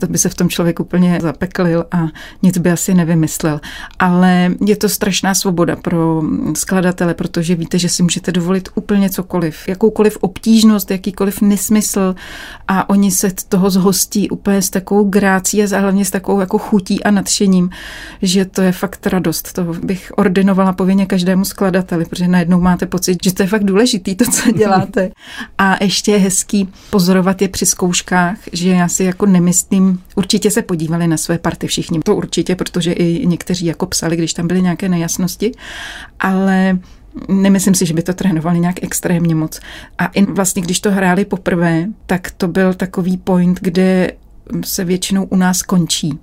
to 0.00 0.06
by 0.06 0.18
se 0.18 0.28
v 0.28 0.34
tom 0.34 0.48
člověk 0.48 0.80
úplně 0.80 1.18
zapeklil 1.22 1.84
a 1.92 2.06
nic 2.42 2.58
by 2.58 2.70
asi 2.70 2.94
nevymyslel. 2.94 3.60
Ale 3.98 4.50
je 4.66 4.76
to 4.76 4.88
strašná 4.88 5.34
svoboda 5.34 5.76
pro 5.76 6.22
skladatele, 6.54 7.14
protože 7.14 7.54
víte, 7.54 7.78
že 7.78 7.88
si 7.88 8.02
můžete 8.02 8.32
dovolit 8.32 8.68
úplně 8.74 9.10
cokoliv, 9.10 9.68
jakoukoliv 9.68 10.18
obtížnost, 10.20 10.90
jakýkoliv 10.90 11.40
nesmysl 11.40 12.14
a 12.68 12.88
oni 12.88 13.10
se 13.10 13.30
toho 13.48 13.70
zhostí 13.70 14.30
úplně 14.30 14.62
s 14.62 14.70
takovou 14.70 15.04
grácí 15.04 15.62
a 15.62 15.78
hlavně 15.78 16.04
s 16.04 16.10
takovou 16.10 16.40
jako 16.40 16.58
chutí 16.58 17.04
a 17.04 17.10
nadšením, 17.10 17.70
že 18.22 18.44
to 18.44 18.62
je 18.62 18.72
fakt 18.72 19.06
radost. 19.06 19.25
To 19.52 19.64
bych 19.64 20.12
ordinovala 20.16 20.72
povinně 20.72 21.06
každému 21.06 21.44
skladateli, 21.44 22.04
protože 22.04 22.28
najednou 22.28 22.60
máte 22.60 22.86
pocit, 22.86 23.18
že 23.24 23.34
to 23.34 23.42
je 23.42 23.46
fakt 23.46 23.64
důležitý, 23.64 24.14
to, 24.14 24.24
co 24.24 24.52
děláte. 24.52 25.10
A 25.58 25.84
ještě 25.84 26.12
je 26.12 26.18
hezký 26.18 26.68
pozorovat 26.90 27.42
je 27.42 27.48
při 27.48 27.66
zkouškách, 27.66 28.38
že 28.52 28.70
já 28.70 28.88
si 28.88 29.04
jako 29.04 29.26
nemyslím, 29.26 30.02
určitě 30.14 30.50
se 30.50 30.62
podívali 30.62 31.06
na 31.06 31.16
své 31.16 31.38
party 31.38 31.66
všichni, 31.66 32.00
to 32.00 32.16
určitě, 32.16 32.56
protože 32.56 32.92
i 32.92 33.26
někteří 33.26 33.66
jako 33.66 33.86
psali, 33.86 34.16
když 34.16 34.34
tam 34.34 34.46
byly 34.46 34.62
nějaké 34.62 34.88
nejasnosti, 34.88 35.52
ale 36.20 36.78
Nemyslím 37.28 37.74
si, 37.74 37.86
že 37.86 37.94
by 37.94 38.02
to 38.02 38.14
trénovali 38.14 38.60
nějak 38.60 38.82
extrémně 38.82 39.34
moc. 39.34 39.60
A 39.98 40.06
i 40.06 40.26
vlastně, 40.26 40.62
když 40.62 40.80
to 40.80 40.90
hráli 40.90 41.24
poprvé, 41.24 41.86
tak 42.06 42.30
to 42.30 42.48
byl 42.48 42.74
takový 42.74 43.16
point, 43.16 43.60
kde 43.60 44.12
se 44.64 44.84
většinou 44.84 45.24
u 45.24 45.36
nás 45.36 45.62
končí 45.62 46.18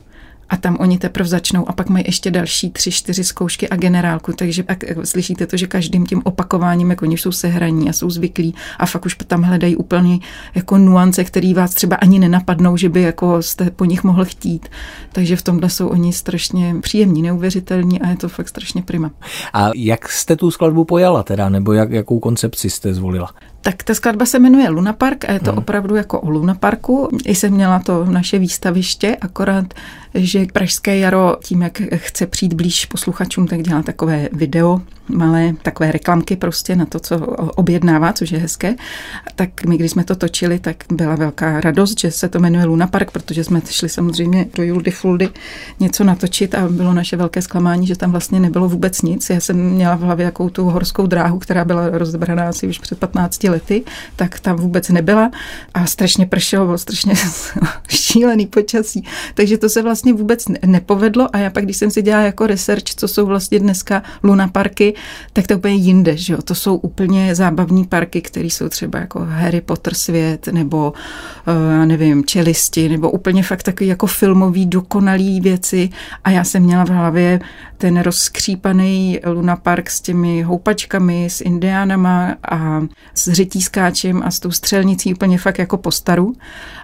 a 0.54 0.58
tam 0.58 0.78
oni 0.80 0.98
teprve 0.98 1.30
začnou 1.30 1.70
a 1.70 1.74
pak 1.74 1.90
mají 1.90 2.06
ještě 2.08 2.32
další 2.32 2.72
tři, 2.72 2.92
čtyři 2.92 3.24
zkoušky 3.24 3.70
a 3.70 3.76
generálku, 3.76 4.34
takže 4.34 4.64
eh, 4.68 5.06
slyšíte 5.06 5.48
to, 5.48 5.58
že 5.58 5.68
každým 5.68 6.06
tím 6.06 6.22
opakováním, 6.26 6.90
jako 6.90 7.06
oni 7.06 7.18
jsou 7.18 7.32
sehraní 7.32 7.90
a 7.90 7.94
jsou 7.94 8.10
zvyklí 8.10 8.56
a 8.80 8.86
fakt 8.86 9.06
už 9.06 9.18
tam 9.28 9.42
hledají 9.42 9.76
úplně 9.76 10.20
jako 10.56 10.78
nuance, 10.78 11.24
který 11.24 11.54
vás 11.54 11.74
třeba 11.74 11.96
ani 11.96 12.20
nenapadnou, 12.20 12.78
že 12.78 12.90
by 12.90 13.02
jako 13.02 13.42
jste 13.42 13.70
po 13.70 13.86
nich 13.86 14.04
mohl 14.04 14.26
chtít. 14.26 14.70
Takže 15.12 15.36
v 15.36 15.42
tomhle 15.42 15.70
jsou 15.70 15.88
oni 15.88 16.14
strašně 16.14 16.76
příjemní, 16.82 17.22
neuvěřitelní 17.22 18.02
a 18.02 18.10
je 18.10 18.18
to 18.18 18.30
fakt 18.30 18.50
strašně 18.50 18.82
prima. 18.82 19.12
A 19.54 19.70
jak 19.76 20.10
jste 20.10 20.36
tu 20.36 20.52
skladbu 20.52 20.86
pojala 20.86 21.24
teda, 21.24 21.50
nebo 21.50 21.74
jak, 21.74 21.92
jakou 21.92 22.20
koncepci 22.20 22.70
jste 22.70 22.94
zvolila? 22.94 23.30
Tak 23.66 23.84
ta 23.84 23.94
skladba 23.94 24.26
se 24.26 24.40
jmenuje 24.40 24.70
Luna 24.70 24.94
Park 24.94 25.26
a 25.26 25.32
je 25.32 25.40
to 25.40 25.50
hmm. 25.52 25.58
opravdu 25.58 25.96
jako 25.96 26.22
o 26.22 26.30
Luna 26.30 26.56
Parku. 26.56 27.10
I 27.26 27.36
jsem 27.36 27.54
měla 27.54 27.80
to 27.80 28.06
naše 28.06 28.40
výstaviště, 28.40 29.18
akorát, 29.22 29.74
že 30.14 30.46
Pražské 30.54 30.98
jaro 30.98 31.38
tím, 31.44 31.62
jak 31.62 31.82
chce 31.96 32.28
přijít 32.28 32.54
blíž 32.54 32.86
posluchačům, 32.86 33.48
tak 33.48 33.62
dělá 33.62 33.84
takové 33.84 34.30
video 34.32 34.82
malé 35.10 35.54
takové 35.62 35.92
reklamky 35.92 36.36
prostě 36.36 36.76
na 36.76 36.86
to, 36.86 37.00
co 37.00 37.18
objednává, 37.56 38.14
což 38.14 38.32
je 38.32 38.40
hezké. 38.40 38.76
Tak 39.36 39.66
my, 39.66 39.78
když 39.78 39.92
jsme 39.92 40.04
to 40.04 40.16
točili, 40.16 40.60
tak 40.60 40.76
byla 40.92 41.16
velká 41.16 41.62
radost, 41.62 42.00
že 42.00 42.12
se 42.12 42.30
to 42.30 42.40
jmenuje 42.40 42.66
Luna 42.66 42.88
Park, 42.88 43.12
protože 43.12 43.44
jsme 43.44 43.62
šli 43.70 43.90
samozřejmě 43.90 44.46
do 44.56 44.64
Juldy 44.64 44.92
Fuldy 44.92 45.30
něco 45.80 46.04
natočit 46.04 46.56
a 46.56 46.68
bylo 46.68 46.94
naše 46.94 47.18
velké 47.18 47.42
zklamání, 47.42 47.88
že 47.88 47.96
tam 47.96 48.12
vlastně 48.12 48.40
nebylo 48.40 48.70
vůbec 48.70 49.02
nic. 49.02 49.30
Já 49.30 49.40
jsem 49.40 49.58
měla 49.58 49.96
v 49.96 50.02
hlavě 50.02 50.26
jakou 50.26 50.50
tu 50.50 50.64
horskou 50.64 51.08
dráhu, 51.08 51.40
která 51.40 51.66
byla 51.66 51.90
rozebraná 51.90 52.50
asi 52.50 52.68
už 52.68 52.80
před 52.80 53.00
15 53.00 53.44
lety, 53.44 53.84
tak 54.16 54.40
tam 54.40 54.56
vůbec 54.56 54.90
nebyla 54.90 55.32
a 55.74 55.86
strašně 55.86 56.26
pršelo, 56.26 56.66
bylo 56.66 56.78
strašně 56.78 57.14
šílený 57.90 58.48
počasí. 58.48 59.08
Takže 59.34 59.58
to 59.58 59.70
se 59.70 59.82
vlastně 59.82 60.14
vůbec 60.14 60.46
nepovedlo 60.66 61.36
a 61.36 61.38
já 61.38 61.50
pak, 61.50 61.64
když 61.64 61.78
jsem 61.78 61.92
si 61.92 62.02
dělala 62.02 62.26
jako 62.26 62.48
research, 62.48 62.84
co 62.96 63.08
jsou 63.08 63.26
vlastně 63.26 63.60
dneska 63.60 64.04
Luna 64.24 64.48
Parky, 64.48 64.93
tak 65.34 65.48
to 65.48 65.56
úplně 65.56 65.76
jinde, 65.76 66.18
že 66.18 66.34
jo? 66.34 66.42
To 66.42 66.56
jsou 66.56 66.76
úplně 66.76 67.36
zábavní 67.36 67.86
parky, 67.86 68.22
které 68.22 68.48
jsou 68.48 68.70
třeba 68.70 69.00
jako 69.00 69.20
Harry 69.20 69.62
Potter 69.62 69.94
svět, 69.94 70.48
nebo 70.48 70.94
uh, 71.48 71.86
nevím, 71.86 72.26
čelisti, 72.26 72.90
nebo 72.90 73.12
úplně 73.12 73.44
fakt 73.44 73.64
takový 73.64 73.88
jako 73.88 74.08
filmový, 74.08 74.66
dokonalý 74.66 75.42
věci. 75.42 75.90
A 76.24 76.30
já 76.30 76.44
jsem 76.44 76.64
měla 76.64 76.86
v 76.86 76.90
hlavě 76.90 77.40
ten 77.78 78.00
rozkřípaný 78.00 79.20
Luna 79.26 79.56
Park 79.56 79.90
s 79.90 80.02
těmi 80.02 80.42
houpačkami, 80.42 81.26
s 81.30 81.42
indiánama 81.42 82.36
a 82.52 82.82
s 83.14 83.32
řetískáčem 83.32 84.24
a 84.26 84.32
s 84.32 84.40
tou 84.40 84.52
střelnicí 84.52 85.14
úplně 85.14 85.38
fakt 85.38 85.60
jako 85.60 85.78
postaru. 85.78 86.36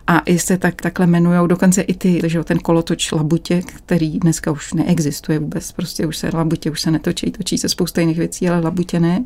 A 0.07 0.19
i 0.19 0.39
se 0.39 0.57
tak 0.57 0.81
takhle 0.81 1.05
jmenujou 1.05 1.47
dokonce 1.47 1.81
i 1.81 1.93
ty, 1.93 2.21
že 2.25 2.37
jo, 2.37 2.43
ten 2.43 2.59
kolotoč 2.59 3.11
Labutě, 3.11 3.61
který 3.61 4.19
dneska 4.19 4.51
už 4.51 4.73
neexistuje 4.73 5.39
vůbec, 5.39 5.71
prostě 5.71 6.05
už 6.05 6.17
se 6.17 6.29
Labutě 6.33 6.71
už 6.71 6.81
se 6.81 6.91
netočí, 6.91 7.31
točí 7.31 7.57
se 7.57 7.69
spousta 7.69 7.98
jiných 7.99 8.17
věcí, 8.17 8.49
ale 8.49 8.59
Labutě 8.59 8.99
ne. 8.99 9.25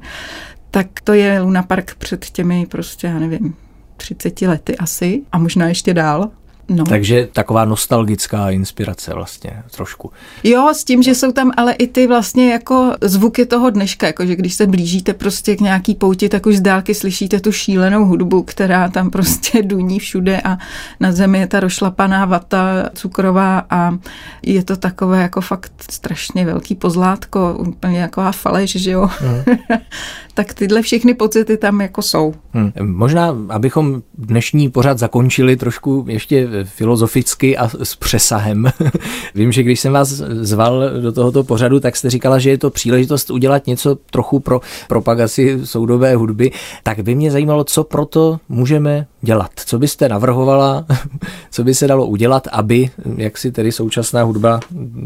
Tak 0.72 0.88
to 1.04 1.14
je 1.14 1.42
Luna 1.42 1.64
Park 1.64 1.96
před 1.96 2.26
těmi 2.26 2.66
prostě, 2.66 3.08
já 3.08 3.20
nevím, 3.20 3.56
30 3.98 4.42
lety 4.42 4.78
asi 4.78 5.22
a 5.32 5.38
možná 5.38 5.68
ještě 5.68 5.94
dál 5.94 6.32
No. 6.76 6.84
Takže 6.86 7.28
taková 7.34 7.66
nostalgická 7.66 8.50
inspirace 8.50 9.14
vlastně 9.14 9.64
trošku. 9.76 10.12
Jo, 10.44 10.70
s 10.74 10.84
tím, 10.84 11.04
že 11.04 11.16
jsou 11.16 11.32
tam 11.32 11.52
ale 11.58 11.74
i 11.74 11.88
ty 11.88 12.08
vlastně 12.08 12.52
jako 12.52 12.94
zvuky 13.02 13.46
toho 13.46 13.70
dneška, 13.70 14.08
jako 14.08 14.26
že 14.26 14.36
když 14.36 14.54
se 14.54 14.68
blížíte 14.68 15.14
prostě 15.14 15.56
k 15.56 15.62
nějaký 15.62 15.96
pouti, 15.96 16.30
tak 16.30 16.46
už 16.46 16.58
z 16.58 16.62
dálky 16.62 16.96
slyšíte 16.96 17.40
tu 17.40 17.52
šílenou 17.52 18.06
hudbu, 18.06 18.44
která 18.44 18.90
tam 18.90 19.10
prostě 19.10 19.64
duní 19.64 20.00
všude 20.00 20.42
a 20.42 20.58
na 21.00 21.12
zemi 21.12 21.40
je 21.40 21.48
ta 21.48 21.60
rošlapaná 21.60 22.26
vata 22.26 22.90
cukrová 22.94 23.66
a 23.70 23.98
je 24.44 24.64
to 24.64 24.78
takové 24.78 25.22
jako 25.22 25.42
fakt 25.42 25.74
strašně 25.92 26.46
velký 26.46 26.76
pozlátko, 26.76 27.56
úplně 27.60 28.00
jako 28.00 28.22
faleš, 28.32 28.72
že 28.72 28.92
jo. 28.92 29.10
Mm. 29.22 29.56
tak 30.34 30.54
tyhle 30.54 30.82
všechny 30.82 31.14
pocity 31.14 31.58
tam 31.58 31.82
jako 31.82 32.02
jsou. 32.02 32.34
Hmm. 32.54 32.72
Možná, 32.82 33.36
abychom 33.50 34.02
dnešní 34.18 34.70
pořad 34.70 35.00
zakončili 35.00 35.56
trošku 35.58 36.06
ještě 36.08 36.63
filozoficky 36.66 37.58
a 37.58 37.70
s 37.84 37.96
přesahem. 37.96 38.72
Vím, 39.36 39.52
že 39.52 39.64
když 39.64 39.80
jsem 39.80 39.94
vás 39.94 40.10
zval 40.42 40.84
do 41.02 41.12
tohoto 41.12 41.44
pořadu, 41.44 41.80
tak 41.80 41.96
jste 41.96 42.10
říkala, 42.10 42.40
že 42.40 42.50
je 42.50 42.58
to 42.58 42.70
příležitost 42.70 43.32
udělat 43.32 43.68
něco 43.68 43.96
trochu 43.96 44.40
pro 44.40 44.62
propagaci 44.88 45.60
soudové 45.64 46.16
hudby. 46.16 46.52
Tak 46.84 47.00
by 47.00 47.16
mě 47.16 47.32
zajímalo, 47.32 47.64
co 47.64 47.84
proto 47.84 48.40
můžeme 48.50 49.08
dělat. 49.22 49.52
Co 49.66 49.80
byste 49.80 50.10
navrhovala, 50.10 50.86
co 51.52 51.64
by 51.64 51.74
se 51.74 51.88
dalo 51.88 52.06
udělat, 52.06 52.48
aby 52.52 52.90
jak 53.18 53.38
si 53.38 53.52
tedy 53.52 53.72
současná 53.72 54.24
hudba 54.24 54.60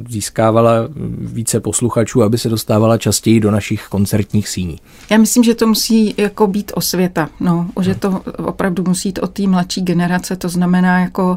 získávala 0.09 0.71
více 1.19 1.59
posluchačů, 1.59 2.23
aby 2.23 2.37
se 2.37 2.49
dostávala 2.49 2.97
častěji 2.97 3.39
do 3.39 3.51
našich 3.51 3.87
koncertních 3.87 4.47
síní? 4.47 4.79
Já 5.09 5.17
myslím, 5.17 5.43
že 5.43 5.55
to 5.55 5.67
musí 5.67 6.13
jako 6.17 6.47
být 6.47 6.71
osvěta, 6.75 7.29
no, 7.39 7.67
že 7.81 7.95
to 7.95 8.21
opravdu 8.37 8.83
musí 8.87 9.09
jít 9.09 9.19
od 9.19 9.31
té 9.31 9.47
mladší 9.47 9.81
generace, 9.81 10.35
to 10.35 10.49
znamená 10.49 10.99
jako 10.99 11.36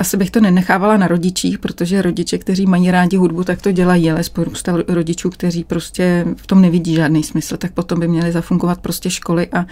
asi 0.00 0.16
bych 0.16 0.30
to 0.30 0.40
nenechávala 0.40 0.96
na 0.96 1.08
rodičích, 1.08 1.58
protože 1.58 2.02
rodiče, 2.02 2.38
kteří 2.38 2.66
mají 2.66 2.90
rádi 2.90 3.16
hudbu, 3.16 3.44
tak 3.44 3.62
to 3.62 3.72
dělají, 3.72 4.10
ale 4.10 4.22
spousta 4.22 4.76
rodičů, 4.88 5.30
kteří 5.30 5.64
prostě 5.64 6.26
v 6.36 6.46
tom 6.46 6.62
nevidí 6.62 6.94
žádný 6.94 7.22
smysl, 7.22 7.56
tak 7.56 7.72
potom 7.72 8.00
by 8.00 8.08
měly 8.08 8.32
zafungovat 8.32 8.80
prostě 8.80 9.10
školy 9.10 9.48
a 9.52 9.66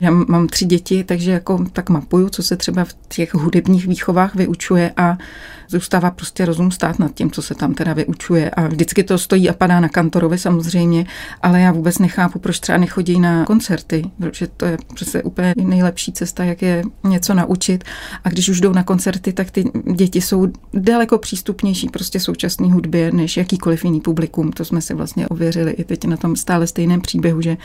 já 0.00 0.10
mám 0.10 0.46
tři 0.46 0.64
děti, 0.64 1.04
takže 1.04 1.30
jako 1.30 1.64
tak 1.72 1.90
mapuju, 1.90 2.28
co 2.28 2.42
se 2.42 2.56
třeba 2.56 2.84
v 2.84 2.94
těch 3.08 3.34
hudebních 3.34 3.86
výchovách 3.86 4.34
vyučuje 4.34 4.92
a 4.96 5.18
zůstává 5.68 6.10
prostě 6.10 6.44
rozum 6.44 6.70
stát 6.70 6.98
nad 6.98 7.14
tím, 7.14 7.30
co 7.30 7.42
se 7.42 7.54
tam 7.54 7.74
teda 7.74 7.92
vyučuje. 7.92 8.50
A 8.50 8.66
vždycky 8.66 9.04
to 9.04 9.18
stojí 9.18 9.50
a 9.50 9.52
padá 9.52 9.80
na 9.80 9.88
kantorovi 9.88 10.38
samozřejmě, 10.38 11.06
ale 11.42 11.60
já 11.60 11.72
vůbec 11.72 11.98
nechápu, 11.98 12.38
proč 12.38 12.60
třeba 12.60 12.78
nechodí 12.78 13.20
na 13.20 13.44
koncerty, 13.44 14.04
protože 14.18 14.46
to 14.46 14.66
je 14.66 14.78
přece 14.94 15.22
úplně 15.22 15.54
nejlepší 15.56 16.12
cesta, 16.12 16.44
jak 16.44 16.62
je 16.62 16.82
něco 17.04 17.34
naučit. 17.34 17.84
A 18.24 18.28
když 18.28 18.48
už 18.48 18.60
jdou 18.60 18.72
na 18.72 18.82
koncerty, 18.82 19.32
tak 19.32 19.50
ty 19.50 19.64
děti 19.94 20.20
jsou 20.20 20.48
daleko 20.74 21.18
přístupnější 21.18 21.88
prostě 21.88 22.20
současné 22.20 22.72
hudbě 22.72 23.12
než 23.12 23.36
jakýkoliv 23.36 23.84
jiný 23.84 24.00
publikum. 24.00 24.52
To 24.52 24.64
jsme 24.64 24.80
si 24.80 24.94
vlastně 24.94 25.28
ověřili 25.28 25.72
i 25.72 25.84
teď 25.84 26.04
na 26.04 26.16
tom 26.16 26.36
stále 26.36 26.66
stejném 26.66 27.00
příběhu, 27.00 27.40
že 27.40 27.56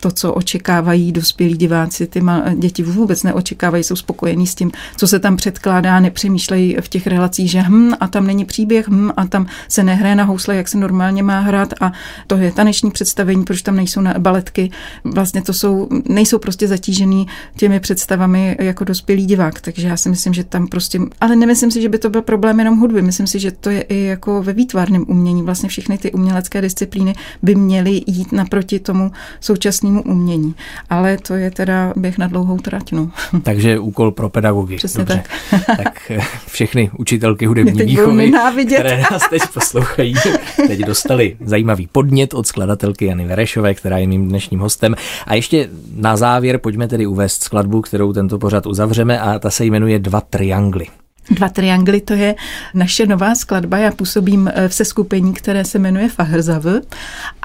to, 0.00 0.10
co 0.10 0.32
očekávají 0.32 1.12
dospělí 1.12 1.56
diváci, 1.56 2.06
ty 2.06 2.22
děti 2.56 2.82
vůbec 2.82 3.22
neočekávají, 3.22 3.84
jsou 3.84 3.96
spokojení 3.96 4.46
s 4.46 4.54
tím, 4.54 4.70
co 4.96 5.08
se 5.08 5.18
tam 5.18 5.36
předkládá, 5.36 6.00
nepřemýšlejí 6.00 6.76
v 6.80 6.88
těch 6.88 7.06
relacích, 7.06 7.50
že 7.50 7.60
hm, 7.60 7.92
a 8.00 8.06
tam 8.06 8.26
není 8.26 8.44
příběh, 8.44 8.88
hm, 8.88 9.10
a 9.16 9.26
tam 9.26 9.46
se 9.68 9.82
nehraje 9.82 10.14
na 10.14 10.24
housle, 10.24 10.56
jak 10.56 10.68
se 10.68 10.78
normálně 10.78 11.22
má 11.22 11.40
hrát 11.40 11.74
a 11.80 11.92
to 12.26 12.36
je 12.36 12.52
taneční 12.52 12.90
představení, 12.90 13.44
proč 13.44 13.62
tam 13.62 13.76
nejsou 13.76 14.00
na 14.00 14.14
baletky. 14.18 14.70
Vlastně 15.04 15.42
to 15.42 15.52
jsou, 15.52 15.88
nejsou 16.08 16.38
prostě 16.38 16.68
zatížený 16.68 17.26
těmi 17.56 17.80
představami 17.80 18.56
jako 18.60 18.84
dospělý 18.84 19.26
divák, 19.26 19.60
takže 19.60 19.88
já 19.88 19.96
si 19.96 20.08
myslím, 20.08 20.34
že 20.34 20.44
tam 20.44 20.66
prostě, 20.66 21.00
ale 21.20 21.36
nemyslím 21.46 21.70
si, 21.70 21.82
že 21.82 21.88
by 21.88 21.98
to 21.98 22.10
byl 22.10 22.22
problém 22.22 22.58
jenom 22.58 22.78
hudby, 22.78 23.02
myslím 23.02 23.26
si, 23.26 23.38
že 23.38 23.50
to 23.50 23.70
je 23.70 23.80
i 23.80 24.00
jako 24.00 24.42
ve 24.42 24.52
výtvarném 24.52 25.04
umění, 25.08 25.42
vlastně 25.42 25.68
všechny 25.68 25.98
ty 25.98 26.12
umělecké 26.12 26.60
disciplíny 26.60 27.14
by 27.42 27.54
měly 27.54 28.02
jít 28.06 28.32
naproti 28.32 28.78
tomu 28.80 29.12
současnému 29.40 30.02
umění. 30.02 30.54
Ale 30.90 31.18
to 31.18 31.34
je 31.34 31.50
teda 31.50 31.92
běh 31.96 32.18
na 32.18 32.26
dlouhou 32.26 32.58
trať. 32.58 32.92
No. 32.92 33.10
Takže 33.42 33.78
úkol 33.78 34.10
pro 34.10 34.28
pedagogy. 34.28 34.76
Přesně 34.76 34.98
Dobře. 34.98 35.22
tak. 35.50 35.66
tak 35.76 36.10
eh, 36.10 36.20
všechny 36.46 36.90
učitelky 36.98 37.46
hudební 37.46 37.82
výchovy, 37.82 38.32
které 38.66 39.02
nás 39.10 39.28
teď 39.30 39.42
poslouchají, 39.54 40.14
teď 40.66 40.80
dostali 40.80 41.36
zajímavý 41.44 41.86
podnět 41.86 42.34
od 42.34 42.46
skladatelky 42.46 43.04
Jany 43.04 43.26
Verešové, 43.26 43.74
která 43.74 43.98
je 43.98 44.06
mým 44.06 44.28
dnešním 44.28 44.60
hostem. 44.60 44.94
A 45.26 45.34
ještě 45.34 45.68
na 45.96 46.16
závěr 46.16 46.58
pojďme 46.58 46.88
tedy 46.88 47.06
uvést 47.06 47.42
skladbu, 47.42 47.80
kterou 47.80 48.12
tento 48.12 48.38
pořad 48.38 48.66
uzavřeme 48.66 49.20
a 49.20 49.38
ta 49.38 49.50
se 49.50 49.64
jmenuje 49.64 49.98
Dva 49.98 50.20
triangly. 50.20 50.86
Dva 51.30 51.48
triangly, 51.48 52.00
to 52.00 52.14
je 52.14 52.34
naše 52.74 53.06
nová 53.06 53.34
skladba. 53.34 53.78
Já 53.78 53.90
působím 53.90 54.50
eh, 54.54 54.68
v 54.68 54.74
seskupení, 54.74 55.34
které 55.34 55.64
se 55.64 55.78
jmenuje 55.78 56.08
Fahrzav 56.08 56.64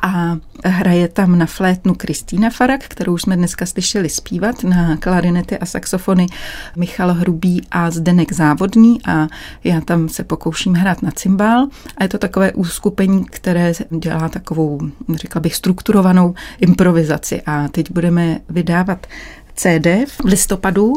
a 0.01 0.37
hraje 0.65 1.07
tam 1.07 1.37
na 1.37 1.45
flétnu 1.45 1.95
Kristýna 1.95 2.49
Farak, 2.49 2.81
kterou 2.83 3.17
jsme 3.17 3.37
dneska 3.37 3.65
slyšeli 3.65 4.09
zpívat, 4.09 4.63
na 4.63 4.97
klarinety 4.97 5.57
a 5.57 5.65
saxofony 5.65 6.27
Michal 6.75 7.13
Hrubý 7.13 7.67
a 7.71 7.91
Zdenek 7.91 8.33
Závodní 8.33 8.99
a 9.05 9.27
já 9.63 9.81
tam 9.81 10.09
se 10.09 10.23
pokouším 10.23 10.73
hrát 10.73 11.01
na 11.01 11.11
cymbál 11.11 11.67
a 11.97 12.03
je 12.03 12.09
to 12.09 12.17
takové 12.17 12.51
úskupení, 12.51 13.25
které 13.25 13.73
dělá 13.89 14.29
takovou, 14.29 14.79
řekla 15.15 15.41
bych, 15.41 15.55
strukturovanou 15.55 16.33
improvizaci 16.59 17.41
a 17.45 17.67
teď 17.67 17.91
budeme 17.91 18.39
vydávat 18.49 19.07
CD 19.55 19.87
v 20.07 20.25
listopadu 20.25 20.93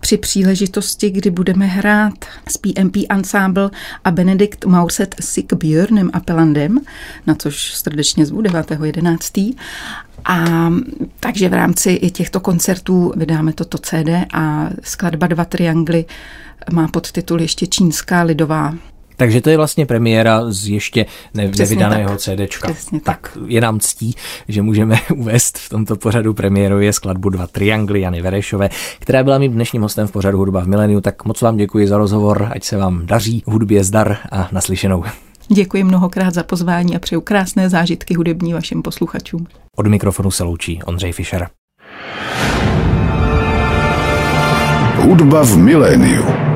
při 0.00 0.16
příležitosti, 0.16 1.10
kdy 1.10 1.30
budeme 1.30 1.66
hrát 1.66 2.24
s 2.48 2.56
PMP 2.56 2.96
Ensemble 3.08 3.70
a 4.04 4.10
Benedikt 4.10 4.64
Mauset 4.64 5.14
s 5.20 5.38
Björnem 5.38 6.10
Apelandem, 6.12 6.80
na 7.26 7.34
což 7.34 7.74
srdečně 7.74 8.26
zvu 8.26 8.42
9.11. 8.42 9.54
A 10.24 10.70
takže 11.20 11.48
v 11.48 11.54
rámci 11.54 11.90
i 11.90 12.10
těchto 12.10 12.40
koncertů 12.40 13.12
vydáme 13.16 13.52
toto 13.52 13.78
CD 13.78 14.08
a 14.34 14.70
skladba 14.82 15.26
Dva 15.26 15.44
triangly 15.44 16.04
má 16.72 16.88
podtitul 16.88 17.40
ještě 17.40 17.66
Čínská 17.66 18.22
lidová 18.22 18.74
takže 19.20 19.40
to 19.40 19.50
je 19.50 19.56
vlastně 19.56 19.86
premiéra 19.86 20.42
z 20.48 20.68
ještě 20.68 21.06
ne, 21.34 21.50
nevydaného 21.58 22.16
CDčka. 22.16 22.72
Přesně 22.72 23.00
tak. 23.00 23.20
tak 23.20 23.38
je 23.46 23.60
nám 23.60 23.80
ctí, 23.80 24.14
že 24.48 24.62
můžeme 24.62 24.96
uvést 25.14 25.58
v 25.58 25.68
tomto 25.68 25.96
pořadu 25.96 26.34
premiéru 26.34 26.80
je 26.80 26.92
skladbu 26.92 27.28
Dva 27.28 27.46
triangly 27.46 28.00
Jany 28.00 28.22
Verešové, 28.22 28.70
která 28.98 29.24
byla 29.24 29.38
mým 29.38 29.52
dnešním 29.52 29.82
hostem 29.82 30.06
v 30.06 30.12
pořadu 30.12 30.38
Hudba 30.38 30.60
v 30.60 30.68
mileniu. 30.68 31.00
Tak 31.00 31.24
moc 31.24 31.40
vám 31.40 31.56
děkuji 31.56 31.88
za 31.88 31.98
rozhovor, 31.98 32.48
ať 32.54 32.64
se 32.64 32.76
vám 32.76 33.06
daří, 33.06 33.42
hudbě 33.46 33.84
zdar 33.84 34.16
a 34.32 34.48
naslyšenou. 34.52 35.04
Děkuji 35.48 35.84
mnohokrát 35.84 36.34
za 36.34 36.42
pozvání 36.42 36.96
a 36.96 36.98
přeju 36.98 37.20
krásné 37.20 37.68
zážitky 37.68 38.14
hudební 38.14 38.52
vašim 38.52 38.82
posluchačům. 38.82 39.46
Od 39.76 39.86
mikrofonu 39.86 40.30
se 40.30 40.44
loučí 40.44 40.82
Ondřej 40.82 41.12
Fischer. 41.12 41.48
Hudba 44.96 45.42
v 45.44 45.56
miléniu. 45.56 46.49